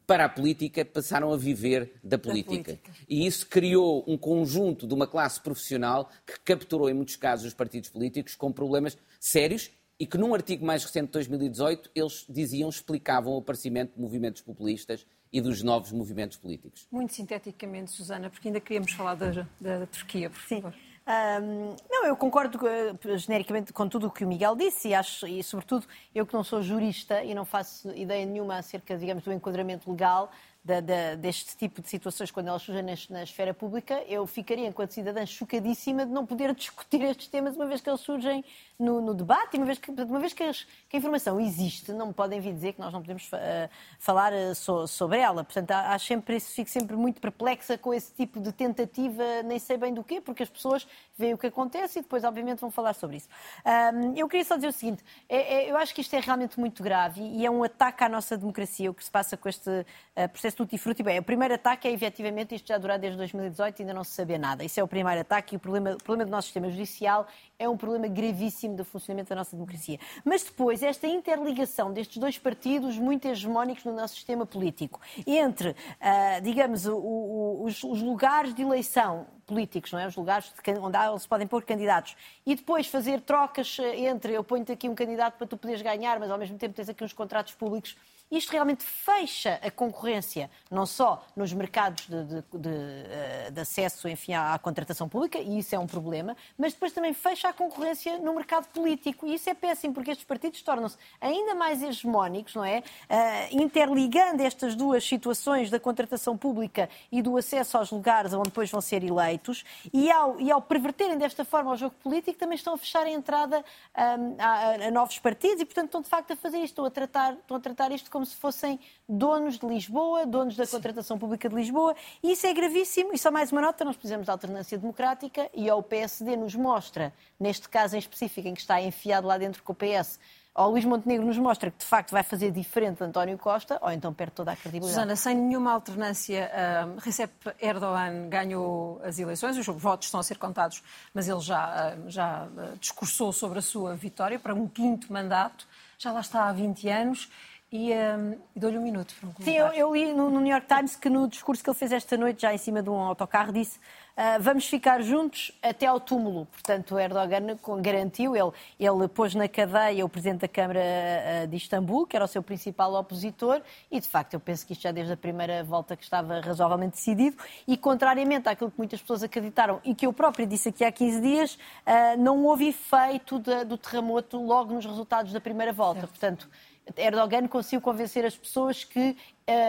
para 0.06 0.26
a 0.26 0.30
política, 0.30 0.86
passaram 0.86 1.32
a 1.32 1.38
viver 1.38 1.94
da 2.04 2.18
política. 2.18 2.74
da 2.74 2.78
política. 2.78 2.92
E 3.08 3.26
isso 3.26 3.48
criou 3.48 4.04
um 4.08 4.18
conjunto 4.18 4.88
de 4.88 4.94
uma 4.94 5.08
classe 5.08 5.42
profissional 5.42 6.10
que 6.26 6.40
capturou, 6.42 6.90
em 6.90 6.94
muitos 6.94 7.16
casos, 7.16 7.48
os 7.48 7.54
partidos 7.54 7.90
políticos 7.90 8.36
com 8.36 8.52
problemas 8.52 8.98
sérios 9.20 9.72
e 10.00 10.06
que, 10.06 10.18
num 10.18 10.34
artigo 10.34 10.66
mais 10.66 10.84
recente 10.84 11.08
de 11.08 11.12
2018, 11.14 11.92
eles 11.94 12.26
diziam, 12.30 12.70
explicavam 12.70 13.34
o 13.34 13.40
aparecimento 13.40 13.96
de 13.96 14.02
movimentos 14.02 14.42
populistas 14.42 15.06
e 15.32 15.42
dos 15.42 15.62
novos 15.62 15.92
movimentos 15.92 16.38
políticos. 16.38 16.88
Muito 16.92 17.14
sinteticamente, 17.14 17.92
Susana, 17.92 18.30
porque 18.30 18.48
ainda 18.48 18.60
queríamos 18.60 18.92
falar 18.94 19.16
da, 19.16 19.48
da 19.60 19.86
Turquia, 19.86 20.30
por 20.30 20.40
favor. 20.40 20.74
Sim. 20.74 20.89
Um, 21.10 21.76
não, 21.90 22.06
eu 22.06 22.16
concordo 22.16 22.60
uh, 22.60 23.18
genericamente 23.18 23.74
com 23.74 23.90
tudo 23.90 24.06
o 24.06 24.12
que 24.12 24.24
o 24.24 24.28
Miguel 24.28 24.56
disse 24.56 24.90
e 24.90 24.94
acho, 24.94 25.26
e 25.26 25.42
sobretudo, 25.44 25.88
eu 26.14 26.24
que 26.24 26.36
não 26.36 26.44
sou 26.44 26.62
jurista 26.62 27.24
e 27.24 27.34
não 27.34 27.44
faço 27.44 27.90
ideia 27.96 28.24
nenhuma 28.28 28.60
acerca, 28.60 28.96
digamos, 28.96 29.24
do 29.24 29.34
enquadramento 29.34 29.90
legal, 29.90 30.30
da, 30.64 30.82
da, 30.82 31.16
deste 31.16 31.56
tipo 31.56 31.82
de 31.82 31.90
situações 31.90 32.32
quando 32.32 32.48
elas 32.48 32.62
surgem 32.62 32.84
na, 32.84 32.94
na, 33.10 33.24
esfera 33.24 33.54
pública, 33.54 34.04
eu 34.08 34.26
ficaria, 34.28 34.68
enquanto 34.68 34.92
cidadã, 34.92 35.26
chocadíssima 35.26 36.06
de 36.06 36.12
não 36.12 36.26
poder 36.26 36.54
discutir 36.56 37.02
estes 37.04 37.28
temas 37.28 37.56
uma 37.56 37.66
vez 37.66 37.82
que 37.82 37.90
eles 37.90 38.02
surgem 38.02 38.44
no, 38.78 39.02
no 39.02 39.14
debate 39.14 39.58
uma 39.58 39.66
vez, 39.66 39.78
que, 39.78 39.90
uma 39.92 40.20
vez 40.20 40.34
que, 40.34 40.44
as, 40.44 40.64
que, 40.90 40.96
a 40.96 40.98
informação 40.98 41.40
existe, 41.40 41.92
não 41.92 42.08
me 42.08 42.14
podem 42.14 42.40
vir 42.40 42.54
dizer 42.54 42.74
que 42.74 42.80
nós 42.80 42.94
não 42.94 43.02
podemos 43.02 43.32
uh, 43.32 43.70
falar 44.00 44.34
uh, 44.34 44.54
so, 44.54 44.88
sobre 44.88 45.20
ela. 45.20 45.44
Portanto, 45.44 45.72
acho 45.72 46.06
sempre, 46.06 46.40
fico 46.40 46.70
sempre 46.70 46.96
muito 46.96 47.22
perplexa 47.22 47.78
com 47.78 47.94
esse 47.94 48.14
tipo 48.14 48.40
de 48.40 48.52
tentativa, 48.52 49.24
nem 49.44 49.60
sei 49.60 49.78
bem 49.78 49.94
do 49.94 50.04
quê, 50.04 50.22
porque 50.22 50.44
as 50.44 50.50
pessoas 50.50 50.88
veem 51.18 51.34
o 51.34 51.38
que 51.38 51.48
acontece 51.48 52.00
e 52.00 52.02
depois, 52.02 52.24
obviamente, 52.24 52.60
vão 52.60 52.72
falar 52.72 52.94
sobre 52.94 53.18
isso. 53.18 53.30
Um, 53.66 54.16
eu 54.16 54.28
queria 54.28 54.46
só 54.46 54.56
dizer 54.56 54.68
o 54.68 54.74
seguinte: 54.74 55.04
é, 55.28 55.66
é, 55.66 55.72
eu 55.72 55.78
acho 55.78 55.94
que 55.94 56.02
isto 56.02 56.16
é 56.16 56.20
realmente 56.20 56.60
muito 56.60 56.84
grave 56.84 57.22
e 57.22 57.46
é 57.46 57.52
um 57.52 57.64
ataque 57.64 58.04
à 58.04 58.10
nossa 58.10 58.38
democracia, 58.38 58.90
o 58.92 58.94
que 58.94 59.04
se 59.04 59.12
passa 59.12 59.36
com 59.36 59.50
este 59.50 59.70
uh, 59.70 60.30
processo 60.30 60.49
tutti 60.56 60.78
frutti. 60.78 61.04
Bem, 61.04 61.20
o 61.20 61.24
primeiro 61.24 61.54
ataque 61.54 61.88
é, 61.88 61.92
efetivamente, 61.92 62.56
isto 62.56 62.68
já 62.68 62.78
durar 62.78 63.00
desde 63.00 63.18
2018 63.18 63.80
e 63.80 63.84
ainda 63.84 63.94
não 63.94 64.04
se 64.04 64.12
sabia 64.12 64.38
nada. 64.38 64.64
Isso 64.64 64.80
é 64.80 64.84
o 64.84 64.88
primeiro 64.88 65.22
ataque 65.22 65.56
e 65.56 65.58
o 65.58 65.60
problema, 65.60 65.94
o 65.94 66.04
problema 66.04 66.26
do 66.26 66.32
nosso 66.32 66.48
sistema 66.48 66.70
judicial 66.70 67.28
é 67.58 67.68
um 67.68 67.76
problema 67.76 68.08
gravíssimo 68.08 68.76
do 68.76 68.86
funcionamento 68.86 69.30
da 69.30 69.36
nossa 69.36 69.56
democracia. 69.56 70.00
Mas 70.24 70.44
depois, 70.44 70.82
esta 70.82 71.08
interligação 71.08 71.92
destes 71.92 72.18
dois 72.18 72.38
partidos 72.38 72.98
muito 72.98 73.28
hegemónicos 73.28 73.84
no 73.84 73.94
nosso 73.94 74.16
sistema 74.16 74.46
político, 74.46 75.00
entre, 75.26 75.70
uh, 75.70 76.42
digamos, 76.42 76.86
o, 76.86 76.96
o, 76.96 77.64
os, 77.66 77.84
os 77.84 78.02
lugares 78.02 78.54
de 78.54 78.62
eleição 78.62 79.28
políticos, 79.50 79.92
não 79.92 80.00
é? 80.00 80.08
Os 80.08 80.16
lugares 80.16 80.54
onde 80.80 81.22
se 81.22 81.28
podem 81.28 81.48
pôr 81.48 81.64
candidatos. 81.64 82.16
E 82.46 82.56
depois 82.56 82.88
fazer 82.88 83.22
trocas 83.22 83.78
eh, 83.80 84.02
entre 84.02 84.34
eu 84.34 84.44
ponho-te 84.44 84.72
aqui 84.72 84.88
um 84.88 84.94
candidato 84.94 85.38
para 85.38 85.48
tu 85.48 85.58
poderes 85.58 85.82
ganhar, 85.82 86.20
mas 86.20 86.30
ao 86.30 86.38
mesmo 86.38 86.58
tempo 86.58 86.76
tens 86.76 86.88
aqui 86.88 87.04
uns 87.04 87.14
contratos 87.14 87.56
públicos 87.56 87.98
isto 88.32 88.52
realmente 88.52 88.84
fecha 88.84 89.60
a 89.64 89.72
concorrência, 89.72 90.50
não 90.70 90.86
só 90.86 91.26
nos 91.36 91.52
mercados 91.52 92.08
de, 92.08 92.24
de, 92.24 92.44
de, 92.54 92.70
eh, 92.70 93.50
de 93.52 93.62
acesso 93.62 94.08
enfim, 94.08 94.34
à, 94.34 94.54
à, 94.54 94.60
contratação 94.60 95.10
pública, 95.10 95.40
e 95.40 95.60
isso 95.60 95.74
é 95.74 95.80
um 95.80 95.88
problema, 95.88 96.38
mas 96.58 96.74
depois 96.74 96.92
também 96.92 97.14
fecha 97.14 97.50
a 97.50 97.54
concorrência 97.54 98.20
no 98.20 98.34
mercado 98.36 98.68
político. 98.68 99.26
E 99.26 99.34
isso 99.34 99.50
é 99.50 99.54
péssimo, 99.54 99.94
porque 99.94 100.12
estes 100.12 100.26
partidos 100.26 100.62
tornam-se 100.62 100.98
ainda 101.20 101.56
mais 101.56 101.82
hegemónicos, 101.82 102.56
não 102.56 102.64
é? 102.64 102.84
Uh, 103.10 103.62
interligando 103.62 104.42
estas 104.44 104.76
duas 104.76 105.04
situações 105.04 105.70
da 105.70 105.80
contratação 105.80 106.38
pública 106.38 106.90
e 107.12 107.22
do 107.22 107.36
acesso 107.36 107.78
aos 107.78 107.90
lugares 107.90 108.34
onde 108.34 108.50
depois 108.50 108.70
vão 108.70 108.82
ser 108.82 109.04
eleitos, 109.04 109.66
e 109.92 110.12
ao, 110.12 110.40
e 110.40 110.52
ao 110.52 110.62
perverterem 110.62 111.18
desta 111.18 111.44
forma 111.44 111.72
o 111.72 111.76
jogo 111.76 111.96
político, 112.04 112.38
também 112.38 112.56
estão 112.56 112.74
a 112.76 112.78
fechar 112.78 113.06
a 113.06 113.10
entrada 113.10 113.64
um, 113.98 114.36
a, 114.38 114.88
a, 114.88 114.92
novos 114.92 115.18
partidos 115.18 115.62
e, 115.62 115.66
portanto, 115.66 115.86
estão 115.86 116.02
de 116.02 116.10
facto 116.10 116.32
a 116.32 116.36
fazer 116.36 116.58
isto, 116.58 116.68
estão 116.68 116.86
a 116.86 116.92
tratar, 116.92 117.34
estão 117.34 117.58
a 117.58 117.60
tratar 117.60 117.92
isto 117.92 118.12
como 118.12 118.19
como 118.20 118.26
se 118.26 118.36
fossem 118.36 118.78
donos 119.08 119.58
de 119.58 119.66
Lisboa, 119.66 120.26
donos 120.26 120.58
da 120.58 120.68
contratação 120.68 121.18
pública 121.18 121.48
de 121.48 121.56
Lisboa, 121.56 121.96
e 122.22 122.34
isso 122.34 122.46
é 122.46 122.54
gravíssimo. 122.54 123.14
E 123.14 123.18
só 123.18 123.32
mais 123.32 123.50
uma 123.50 123.62
nota: 123.62 123.86
nós 123.86 123.96
precisamos 123.96 124.26
de 124.26 124.32
alternância 124.32 124.78
democrática 124.78 125.50
e 125.54 125.70
ao 125.70 125.82
PSD 125.82 126.36
nos 126.36 126.54
mostra, 126.54 127.14
neste 127.40 127.70
caso 127.70 127.96
em 127.96 128.00
específico, 128.00 128.46
em 128.46 128.54
que 128.54 128.60
está 128.60 128.82
enfiado 128.82 129.26
lá 129.26 129.38
dentro 129.38 129.64
com 129.64 129.72
o 129.72 129.76
PS, 129.76 130.20
ou 130.54 130.72
Luís 130.72 130.84
Montenegro 130.84 131.26
nos 131.26 131.38
mostra 131.38 131.72
que 131.72 131.78
de 131.78 131.86
facto 131.86 132.12
vai 132.12 132.22
fazer 132.22 132.52
diferente 132.52 132.98
de 132.98 133.06
António 133.06 133.38
Costa, 133.38 133.80
ou 133.82 133.90
então 133.90 134.14
perde 134.14 134.34
toda 134.34 134.52
a 134.52 134.56
credibilidade. 134.58 134.94
Susana, 134.94 135.16
sem 135.16 135.34
nenhuma 135.34 135.72
alternância, 135.72 136.52
uh, 136.52 137.00
Recep 137.00 137.32
Erdogan 137.62 138.28
ganhou 138.28 139.00
as 139.02 139.18
eleições, 139.18 139.58
os 139.58 139.66
votos 139.66 140.08
estão 140.08 140.20
a 140.20 140.24
ser 140.24 140.38
contados, 140.38 140.84
mas 141.14 141.30
ele 141.30 141.40
já, 141.40 141.96
uh, 141.96 142.10
já 142.10 142.48
uh, 142.48 142.78
discursou 142.78 143.32
sobre 143.32 143.60
a 143.60 143.62
sua 143.62 143.96
vitória 143.96 144.38
para 144.38 144.54
um 144.54 144.68
quinto 144.68 145.14
mandato, 145.14 145.66
já 145.98 146.12
lá 146.12 146.20
está 146.20 146.50
há 146.50 146.52
20 146.52 146.90
anos 146.90 147.30
e, 147.72 147.92
um, 147.94 148.36
dou-lhe 148.56 148.78
um 148.78 148.82
minuto 148.82 149.14
para 149.20 149.30
um. 149.30 149.34
Sim, 149.42 149.56
eu, 149.56 149.68
eu 149.68 149.94
li 149.94 150.12
no, 150.12 150.30
no, 150.30 150.40
New 150.40 150.52
York 150.52 150.68
Times 150.68 150.96
que 150.96 151.10
no 151.10 151.28
discurso 151.28 151.64
que 151.64 151.70
ele 151.70 151.78
fez 151.78 151.92
esta 151.92 152.18
noite, 152.18 152.42
já 152.42 152.54
em 152.54 152.58
cima 152.58 152.82
de 152.82 152.90
um 152.90 152.96
autocarro, 152.96 153.52
disse 153.54 153.78
uh, 153.78 154.42
vamos 154.42 154.68
ficar 154.68 155.02
juntos 155.02 155.52
até 155.62 155.86
ao 155.86 156.00
túmulo. 156.00 156.48
Portanto, 156.48 156.96
o 156.96 157.00
Erdogan 157.00 157.58
garantiu, 157.80 158.36
ele, 158.36 158.52
ele 158.80 159.08
pôs 159.08 159.36
na 159.36 159.48
cadeia 159.48 160.04
o 160.04 160.10
Presidente 160.10 160.42
da 160.42 160.48
Câmara 160.48 160.80
uh, 160.80 161.48
de 161.48 161.56
Istambul, 161.58 162.08
que 162.08 162.16
era 162.16 162.26
o 162.26 162.28
seu 162.28 162.42
principal 162.42 162.94
opositor, 162.96 163.62
e 163.92 164.00
de 164.00 164.08
facto 164.08 164.34
eu 164.34 164.40
penso 164.40 164.66
que 164.66 164.74
isto 164.74 164.82
já 164.82 164.92
desde 164.92 165.14
a 165.14 165.18
primeira 165.18 165.64
volta 165.64 165.96
que 165.96 166.04
estava 166.04 166.42
razoavelmente 166.42 166.96
decidido, 166.96 167.38
e 167.68 167.78
contrariamente 167.78 168.50
àquilo 168.50 168.72
que 168.72 168.78
muitas 168.78 169.00
pessoas 169.00 169.24
acreditaram 169.24 169.80
e 169.86 169.94
que 169.94 170.06
eu 170.08 170.14
próprio 170.14 170.46
disse 170.46 170.70
aqui 170.70 170.84
há 170.84 170.92
15 170.92 171.22
dias, 171.22 171.54
uh, 171.54 172.18
não 172.18 172.44
houve 172.46 172.68
efeito 172.68 173.40
de, 173.40 173.64
do 173.64 173.78
terremoto 173.78 174.44
logo 174.44 174.74
nos 174.74 174.86
resultados 174.86 175.32
da 175.32 175.40
primeira 175.40 175.72
volta. 175.72 176.02
Certo. 176.02 176.10
Portanto, 176.10 176.50
Erdogan 176.98 177.48
conseguiu 177.48 177.82
convencer 177.82 178.26
as 178.26 178.38
pessoas 178.38 178.84
que 178.84 179.16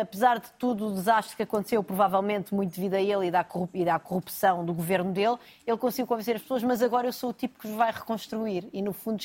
apesar 0.02 0.38
de 0.38 0.50
tudo 0.58 0.88
o 0.88 0.94
desastre 0.94 1.36
que 1.36 1.42
aconteceu, 1.42 1.82
provavelmente 1.82 2.54
muito 2.54 2.74
devido 2.74 2.94
a 2.94 3.00
ele 3.00 3.28
e 3.28 3.84
da, 3.84 3.98
corrupção 3.98 4.64
do 4.64 4.74
governo 4.74 5.12
dele, 5.12 5.36
ele 5.66 5.76
conseguiu 5.78 6.06
convencer 6.06 6.36
as 6.36 6.42
pessoas, 6.42 6.62
mas 6.62 6.82
agora 6.82 7.06
eu 7.06 7.12
sou 7.12 7.30
o 7.30 7.32
tipo 7.32 7.58
que 7.58 7.68
vai 7.68 7.90
reconstruir. 7.90 8.68
E, 8.72 8.82
no 8.82 8.92
fundo, 8.92 9.22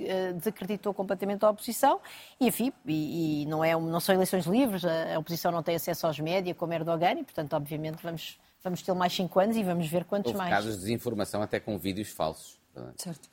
eh, 0.00 0.32
desacreditou 0.32 0.94
completamente 0.94 1.44
a 1.44 1.50
oposição. 1.50 2.00
E, 2.38 2.46
enfim, 2.46 2.72
e, 2.86 3.42
e 3.42 3.46
não, 3.46 3.64
é, 3.64 3.72
não 3.74 4.00
são 4.00 4.14
eleições 4.14 4.46
livres, 4.46 4.84
a, 4.84 5.16
a 5.16 5.18
oposição 5.18 5.50
não 5.50 5.62
tem 5.62 5.74
acesso 5.74 6.06
aos 6.06 6.20
médias, 6.20 6.56
como 6.56 6.72
Erdogan, 6.72 7.18
e, 7.18 7.24
portanto, 7.24 7.54
obviamente, 7.54 7.98
vamos, 8.02 8.38
vamos 8.62 8.82
ter 8.82 8.94
mais 8.94 9.12
cinco 9.12 9.40
anos 9.40 9.56
e 9.56 9.62
vamos 9.64 9.88
ver 9.88 10.04
quantos 10.04 10.30
Houve 10.30 10.38
mais. 10.38 10.50
casos 10.50 10.74
de 10.74 10.80
desinformação 10.82 11.42
até 11.42 11.58
com 11.58 11.76
vídeos 11.78 12.10
falsos. 12.10 12.59
Certo. 12.96 13.28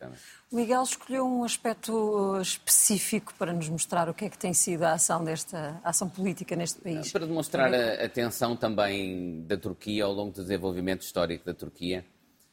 O 0.52 0.56
Miguel 0.56 0.82
escolheu 0.84 1.26
um 1.26 1.44
aspecto 1.44 1.94
uh, 1.94 2.42
específico 2.42 3.34
para 3.38 3.54
nos 3.54 3.70
mostrar 3.70 4.10
o 4.10 4.14
que 4.14 4.26
é 4.26 4.30
que 4.30 4.38
tem 4.38 4.54
sido 4.54 4.84
a 4.84 4.94
ação 4.94 5.24
desta 5.24 5.80
a 5.84 5.90
ação 5.90 6.10
política 6.10 6.56
neste 6.56 6.82
país. 6.82 7.12
Para 7.12 7.26
demonstrar 7.26 7.74
a, 7.74 8.06
a 8.06 8.10
tensão 8.10 8.56
também 8.56 9.44
da 9.46 9.56
Turquia 9.58 10.06
ao 10.06 10.14
longo 10.14 10.32
do 10.32 10.42
desenvolvimento 10.42 11.02
histórico 11.02 11.46
da 11.46 11.54
Turquia. 11.54 12.04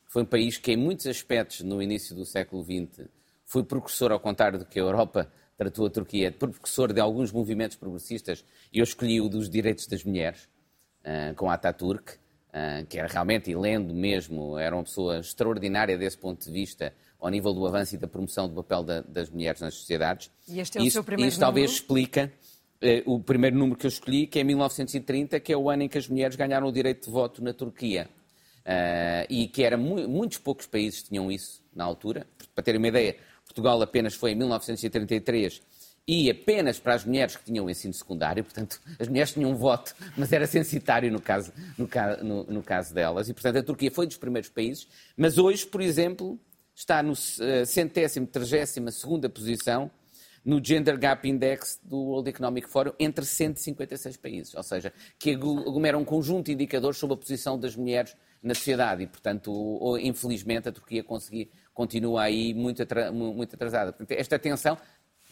Foi 0.07 0.23
um 0.23 0.27
país 0.27 0.59
que, 0.59 0.73
em 0.73 0.77
muitos 0.77 1.07
aspectos, 1.07 1.63
no 1.63 1.83
início 1.83 2.15
do 2.15 2.25
século 2.25 2.63
XX, 2.63 3.09
foi 3.45 3.65
precursor, 3.65 4.13
ao 4.13 4.21
contrário 4.21 4.59
do 4.59 4.65
que 4.65 4.79
a 4.79 4.83
Europa 4.83 5.29
tratou 5.57 5.87
a 5.87 5.91
Turquia, 5.91 6.31
precursor 6.31 6.93
de 6.93 7.01
alguns 7.01 7.33
movimentos 7.33 7.77
progressistas. 7.77 8.45
E 8.73 8.79
eu 8.79 8.85
escolhi 8.85 9.21
o 9.21 9.29
dos 9.29 9.49
direitos 9.49 9.87
das 9.87 10.05
mulheres, 10.05 10.49
uh, 11.01 11.35
com 11.35 11.51
Ataturk 11.51 12.13
ah, 12.13 12.24
que 12.89 12.99
era 12.99 13.09
realmente, 13.09 13.51
e 13.51 13.57
lendo 13.57 13.93
mesmo, 13.93 14.57
era 14.59 14.77
uma 14.77 14.85
pessoa 14.85 15.19
extraordinária 15.19 15.99
desse 15.99 16.17
ponto 16.17 16.45
de 16.45 16.53
vista, 16.53 16.95
ao 17.21 17.31
nível 17.31 17.53
do 17.55 17.67
avanço 17.67 17.95
e 17.95 17.99
da 17.99 18.07
promoção 18.07 18.49
do 18.49 18.55
papel 18.55 18.83
da, 18.83 19.01
das 19.01 19.31
mulheres 19.31 19.61
nas 19.61 19.75
sociedades. 19.75 20.31
E 20.47 20.61
este 20.61 20.79
é 20.79 20.83
o 20.83 20.91
seu 20.91 21.03
primeiro 21.03 21.29
Isso 21.29 21.41
talvez 21.41 21.73
explica 21.73 22.31
uh, 22.83 23.15
o 23.15 23.19
primeiro 23.19 23.57
número 23.57 23.79
que 23.79 23.87
eu 23.87 23.89
escolhi, 23.89 24.27
que 24.27 24.39
é 24.39 24.45
1930, 24.45 25.41
que 25.41 25.53
é 25.53 25.57
o 25.57 25.71
ano 25.71 25.85
em 25.85 25.89
que 25.89 25.97
as 25.97 26.07
mulheres 26.07 26.37
ganharam 26.37 26.69
o 26.69 26.73
direito 26.73 27.07
de 27.07 27.11
voto 27.11 27.43
na 27.43 27.53
Turquia. 27.53 28.09
Uh, 28.61 29.27
e 29.29 29.49
que 29.49 29.63
era 29.63 29.77
mu 29.77 30.09
muitos 30.09 30.39
poucos 30.39 30.67
países 30.67 31.03
tinham 31.03 31.31
isso 31.31 31.63
na 31.75 31.85
altura. 31.85 32.27
Para 32.55 32.63
terem 32.63 32.79
uma 32.79 32.89
ideia, 32.89 33.17
Portugal 33.45 33.81
apenas 33.83 34.15
foi 34.15 34.33
em 34.33 34.35
1933 34.35 35.63
e 36.07 36.31
apenas 36.31 36.79
para 36.79 36.95
as 36.95 37.05
mulheres 37.05 37.37
que 37.37 37.45
tinham 37.45 37.69
ensino 37.69 37.95
secundário, 37.95 38.45
portanto, 38.45 38.81
as 38.99 39.09
mulheres 39.09 39.33
tinham 39.33 39.51
um 39.51 39.55
voto, 39.55 39.95
mas 40.17 40.33
era 40.33 40.47
censitário 40.47 41.11
no 41.11 41.21
caso, 41.21 41.53
no, 41.79 41.89
no, 42.23 42.45
no 42.45 42.63
caso 42.63 42.93
delas, 42.93 43.29
e 43.29 43.33
portanto 43.33 43.57
a 43.57 43.63
Turquia 43.63 43.91
foi 43.91 44.07
dos 44.07 44.17
primeiros 44.17 44.51
países, 44.51 44.87
mas 45.17 45.39
hoje, 45.39 45.67
por 45.67 45.81
exemplo, 45.81 46.39
está 46.75 47.03
no 47.03 47.13
uh, 47.13 47.67
centésimo, 47.67 48.27
trigésima 48.27 48.91
segunda 48.91 49.29
posição 49.29 49.91
no 50.45 50.63
Gender 50.63 50.99
Gap 50.99 51.27
Index 51.27 51.81
do 51.83 51.97
World 51.97 52.29
Economic 52.29 52.69
Forum 52.69 52.93
entre 52.99 53.25
156 53.25 54.17
países, 54.19 54.55
ou 54.55 54.63
seja, 54.63 54.93
que 55.19 55.31
aglomera 55.31 55.97
um 55.97 56.05
conjunto 56.05 56.47
de 56.47 56.53
indicadores 56.53 56.99
sobre 56.99 57.15
a 57.15 57.17
posição 57.17 57.59
das 57.59 57.75
mulheres 57.75 58.15
na 58.43 58.55
sociedade. 58.55 59.05
E, 59.05 59.07
portanto, 59.07 59.99
infelizmente, 60.03 60.69
a 60.69 60.73
Turquia 60.73 61.03
consegui, 61.03 61.51
continua 61.73 62.25
aí 62.25 62.53
muito, 62.53 62.83
atrasada. 62.83 63.93
Portanto, 63.93 64.19
esta 64.19 64.39
tensão 64.39 64.77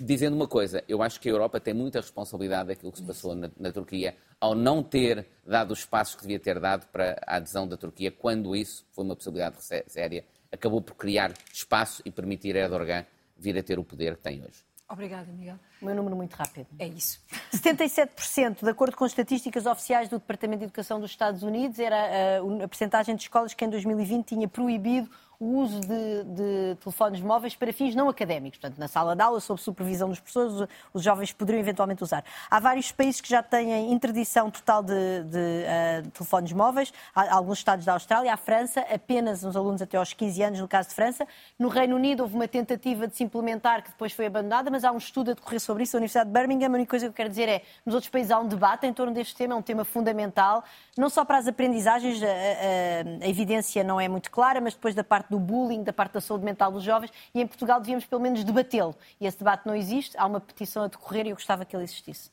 dizendo 0.04 0.34
uma 0.34 0.48
coisa, 0.48 0.82
eu 0.88 1.02
acho 1.02 1.20
que 1.20 1.28
a 1.28 1.32
Europa 1.32 1.60
tem 1.60 1.72
muita 1.72 2.00
responsabilidade 2.00 2.68
daquilo 2.68 2.90
que 2.90 2.98
se 2.98 3.04
passou 3.04 3.34
na, 3.34 3.50
na, 3.56 3.70
Turquia 3.70 4.16
ao 4.40 4.54
não 4.54 4.82
ter 4.82 5.26
dado 5.46 5.70
os 5.70 5.84
passos 5.84 6.16
que 6.16 6.22
devia 6.22 6.40
ter 6.40 6.58
dado 6.58 6.86
para 6.88 7.20
a 7.26 7.36
adesão 7.36 7.66
da 7.66 7.76
Turquia, 7.76 8.10
quando 8.10 8.56
isso 8.56 8.84
foi 8.90 9.04
uma 9.04 9.14
possibilidade 9.14 9.56
séria, 9.86 10.24
acabou 10.50 10.82
por 10.82 10.94
criar 10.96 11.32
espaço 11.52 12.02
e 12.04 12.10
permitir 12.10 12.56
a 12.56 12.60
Erdogan 12.60 13.06
vir 13.36 13.56
a 13.56 13.62
ter 13.62 13.78
o 13.78 13.84
poder 13.84 14.16
que 14.16 14.22
tem 14.22 14.42
hoje. 14.42 14.64
Obrigada, 14.88 15.32
Miguel. 15.32 15.56
O 15.80 15.86
meu 15.86 15.94
número 15.94 16.14
muito 16.14 16.34
rápido. 16.34 16.66
É 16.78 16.86
isso. 16.86 17.18
77%, 17.54 18.62
de 18.62 18.68
acordo 18.68 18.94
com 18.94 19.06
estatísticas 19.06 19.64
oficiais 19.64 20.08
do 20.08 20.18
Departamento 20.18 20.58
de 20.58 20.64
Educação 20.64 21.00
dos 21.00 21.10
Estados 21.10 21.42
Unidos, 21.42 21.78
era 21.78 21.96
a, 21.96 22.64
a 22.64 22.68
percentagem 22.68 23.16
de 23.16 23.22
escolas 23.22 23.54
que 23.54 23.64
em 23.64 23.70
2020 23.70 24.26
tinha 24.26 24.46
proibido 24.46 25.08
o 25.42 25.56
uso 25.56 25.80
de, 25.80 26.22
de, 26.22 26.76
telefones 26.76 27.20
móveis 27.20 27.56
para 27.56 27.72
fins 27.72 27.96
não 27.96 28.08
académicos. 28.08 28.60
Portanto, 28.60 28.78
na 28.78 28.86
sala 28.86 29.16
de 29.16 29.22
aula, 29.22 29.40
sob 29.40 29.60
supervisão 29.60 30.08
dos 30.08 30.20
professores, 30.20 30.68
os 30.94 31.02
jovens 31.02 31.32
poderiam 31.32 31.60
eventualmente 31.60 32.04
usar. 32.04 32.24
Há 32.48 32.60
vários 32.60 32.92
países 32.92 33.20
que 33.20 33.28
já 33.28 33.42
têm 33.42 33.92
interdição 33.92 34.52
total 34.52 34.84
de, 34.84 35.24
de 35.24 35.38
uh, 35.38 36.10
telefones 36.10 36.52
móveis. 36.52 36.92
Há 37.12 37.34
alguns 37.34 37.58
estados 37.58 37.84
da 37.84 37.94
Austrália, 37.94 38.32
a 38.32 38.36
França, 38.36 38.82
apenas 38.82 39.42
uns 39.42 39.56
alunos 39.56 39.82
até 39.82 39.96
aos 39.96 40.12
15 40.12 40.42
anos, 40.44 40.60
no 40.60 40.68
caso 40.68 40.90
de 40.90 40.94
França. 40.94 41.26
No 41.58 41.66
Reino 41.66 41.96
Unido 41.96 42.20
houve 42.20 42.36
uma 42.36 42.46
tentativa 42.46 43.08
de 43.08 43.16
se 43.16 43.24
implementar 43.24 43.82
que 43.82 43.90
depois 43.90 44.12
foi 44.12 44.26
abandonada, 44.26 44.70
mas 44.70 44.84
há 44.84 44.92
um 44.92 44.98
estudo 44.98 45.32
a 45.32 45.34
decorrer 45.34 45.58
sobre 45.58 45.82
isso. 45.82 45.96
A 45.96 45.98
Universidade 45.98 46.30
de 46.30 46.38
Birmingham, 46.38 46.68
a 46.68 46.74
única 46.74 46.90
coisa 46.90 47.06
que 47.06 47.10
eu 47.10 47.16
quero 47.16 47.30
dizer 47.30 47.48
é, 47.48 47.62
nos 47.84 47.96
outros 47.96 48.10
países 48.10 48.30
há 48.30 48.38
um 48.38 48.46
debate 48.46 48.86
em 48.86 48.92
torno 48.92 49.12
deste 49.12 49.34
tema, 49.34 49.54
é 49.54 49.56
um 49.56 49.62
tema 49.62 49.84
fundamental, 49.84 50.62
não 50.96 51.10
só 51.10 51.24
para 51.24 51.38
as 51.38 51.48
aprendizagens, 51.48 52.22
a, 52.22 52.26
a, 52.26 53.24
a 53.24 53.28
evidência 53.28 53.82
não 53.82 54.00
é 54.00 54.06
muito 54.06 54.30
clara, 54.30 54.60
mas 54.60 54.74
depois 54.74 54.94
da 54.94 55.02
parte 55.02 55.31
do 55.32 55.40
bullying, 55.40 55.82
da 55.82 55.92
parte 55.92 56.12
da 56.12 56.20
saúde 56.20 56.44
mental 56.44 56.70
dos 56.70 56.84
jovens, 56.84 57.10
e 57.34 57.40
em 57.40 57.46
Portugal 57.46 57.80
devíamos 57.80 58.04
pelo 58.04 58.20
menos 58.20 58.44
debatê-lo. 58.44 58.94
E 59.20 59.26
esse 59.26 59.38
debate 59.38 59.66
não 59.66 59.74
existe, 59.74 60.16
há 60.18 60.26
uma 60.26 60.40
petição 60.40 60.84
a 60.84 60.86
decorrer 60.88 61.26
e 61.26 61.30
eu 61.30 61.36
gostava 61.36 61.64
que 61.64 61.74
ele 61.74 61.84
existisse. 61.84 62.30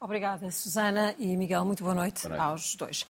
Obrigada, 0.00 0.48
Susana 0.52 1.12
e 1.18 1.36
Miguel. 1.36 1.64
Muito 1.64 1.82
boa 1.82 1.94
noite, 1.94 2.22
boa 2.22 2.36
noite. 2.36 2.50
aos 2.50 2.76
dois. 2.76 2.96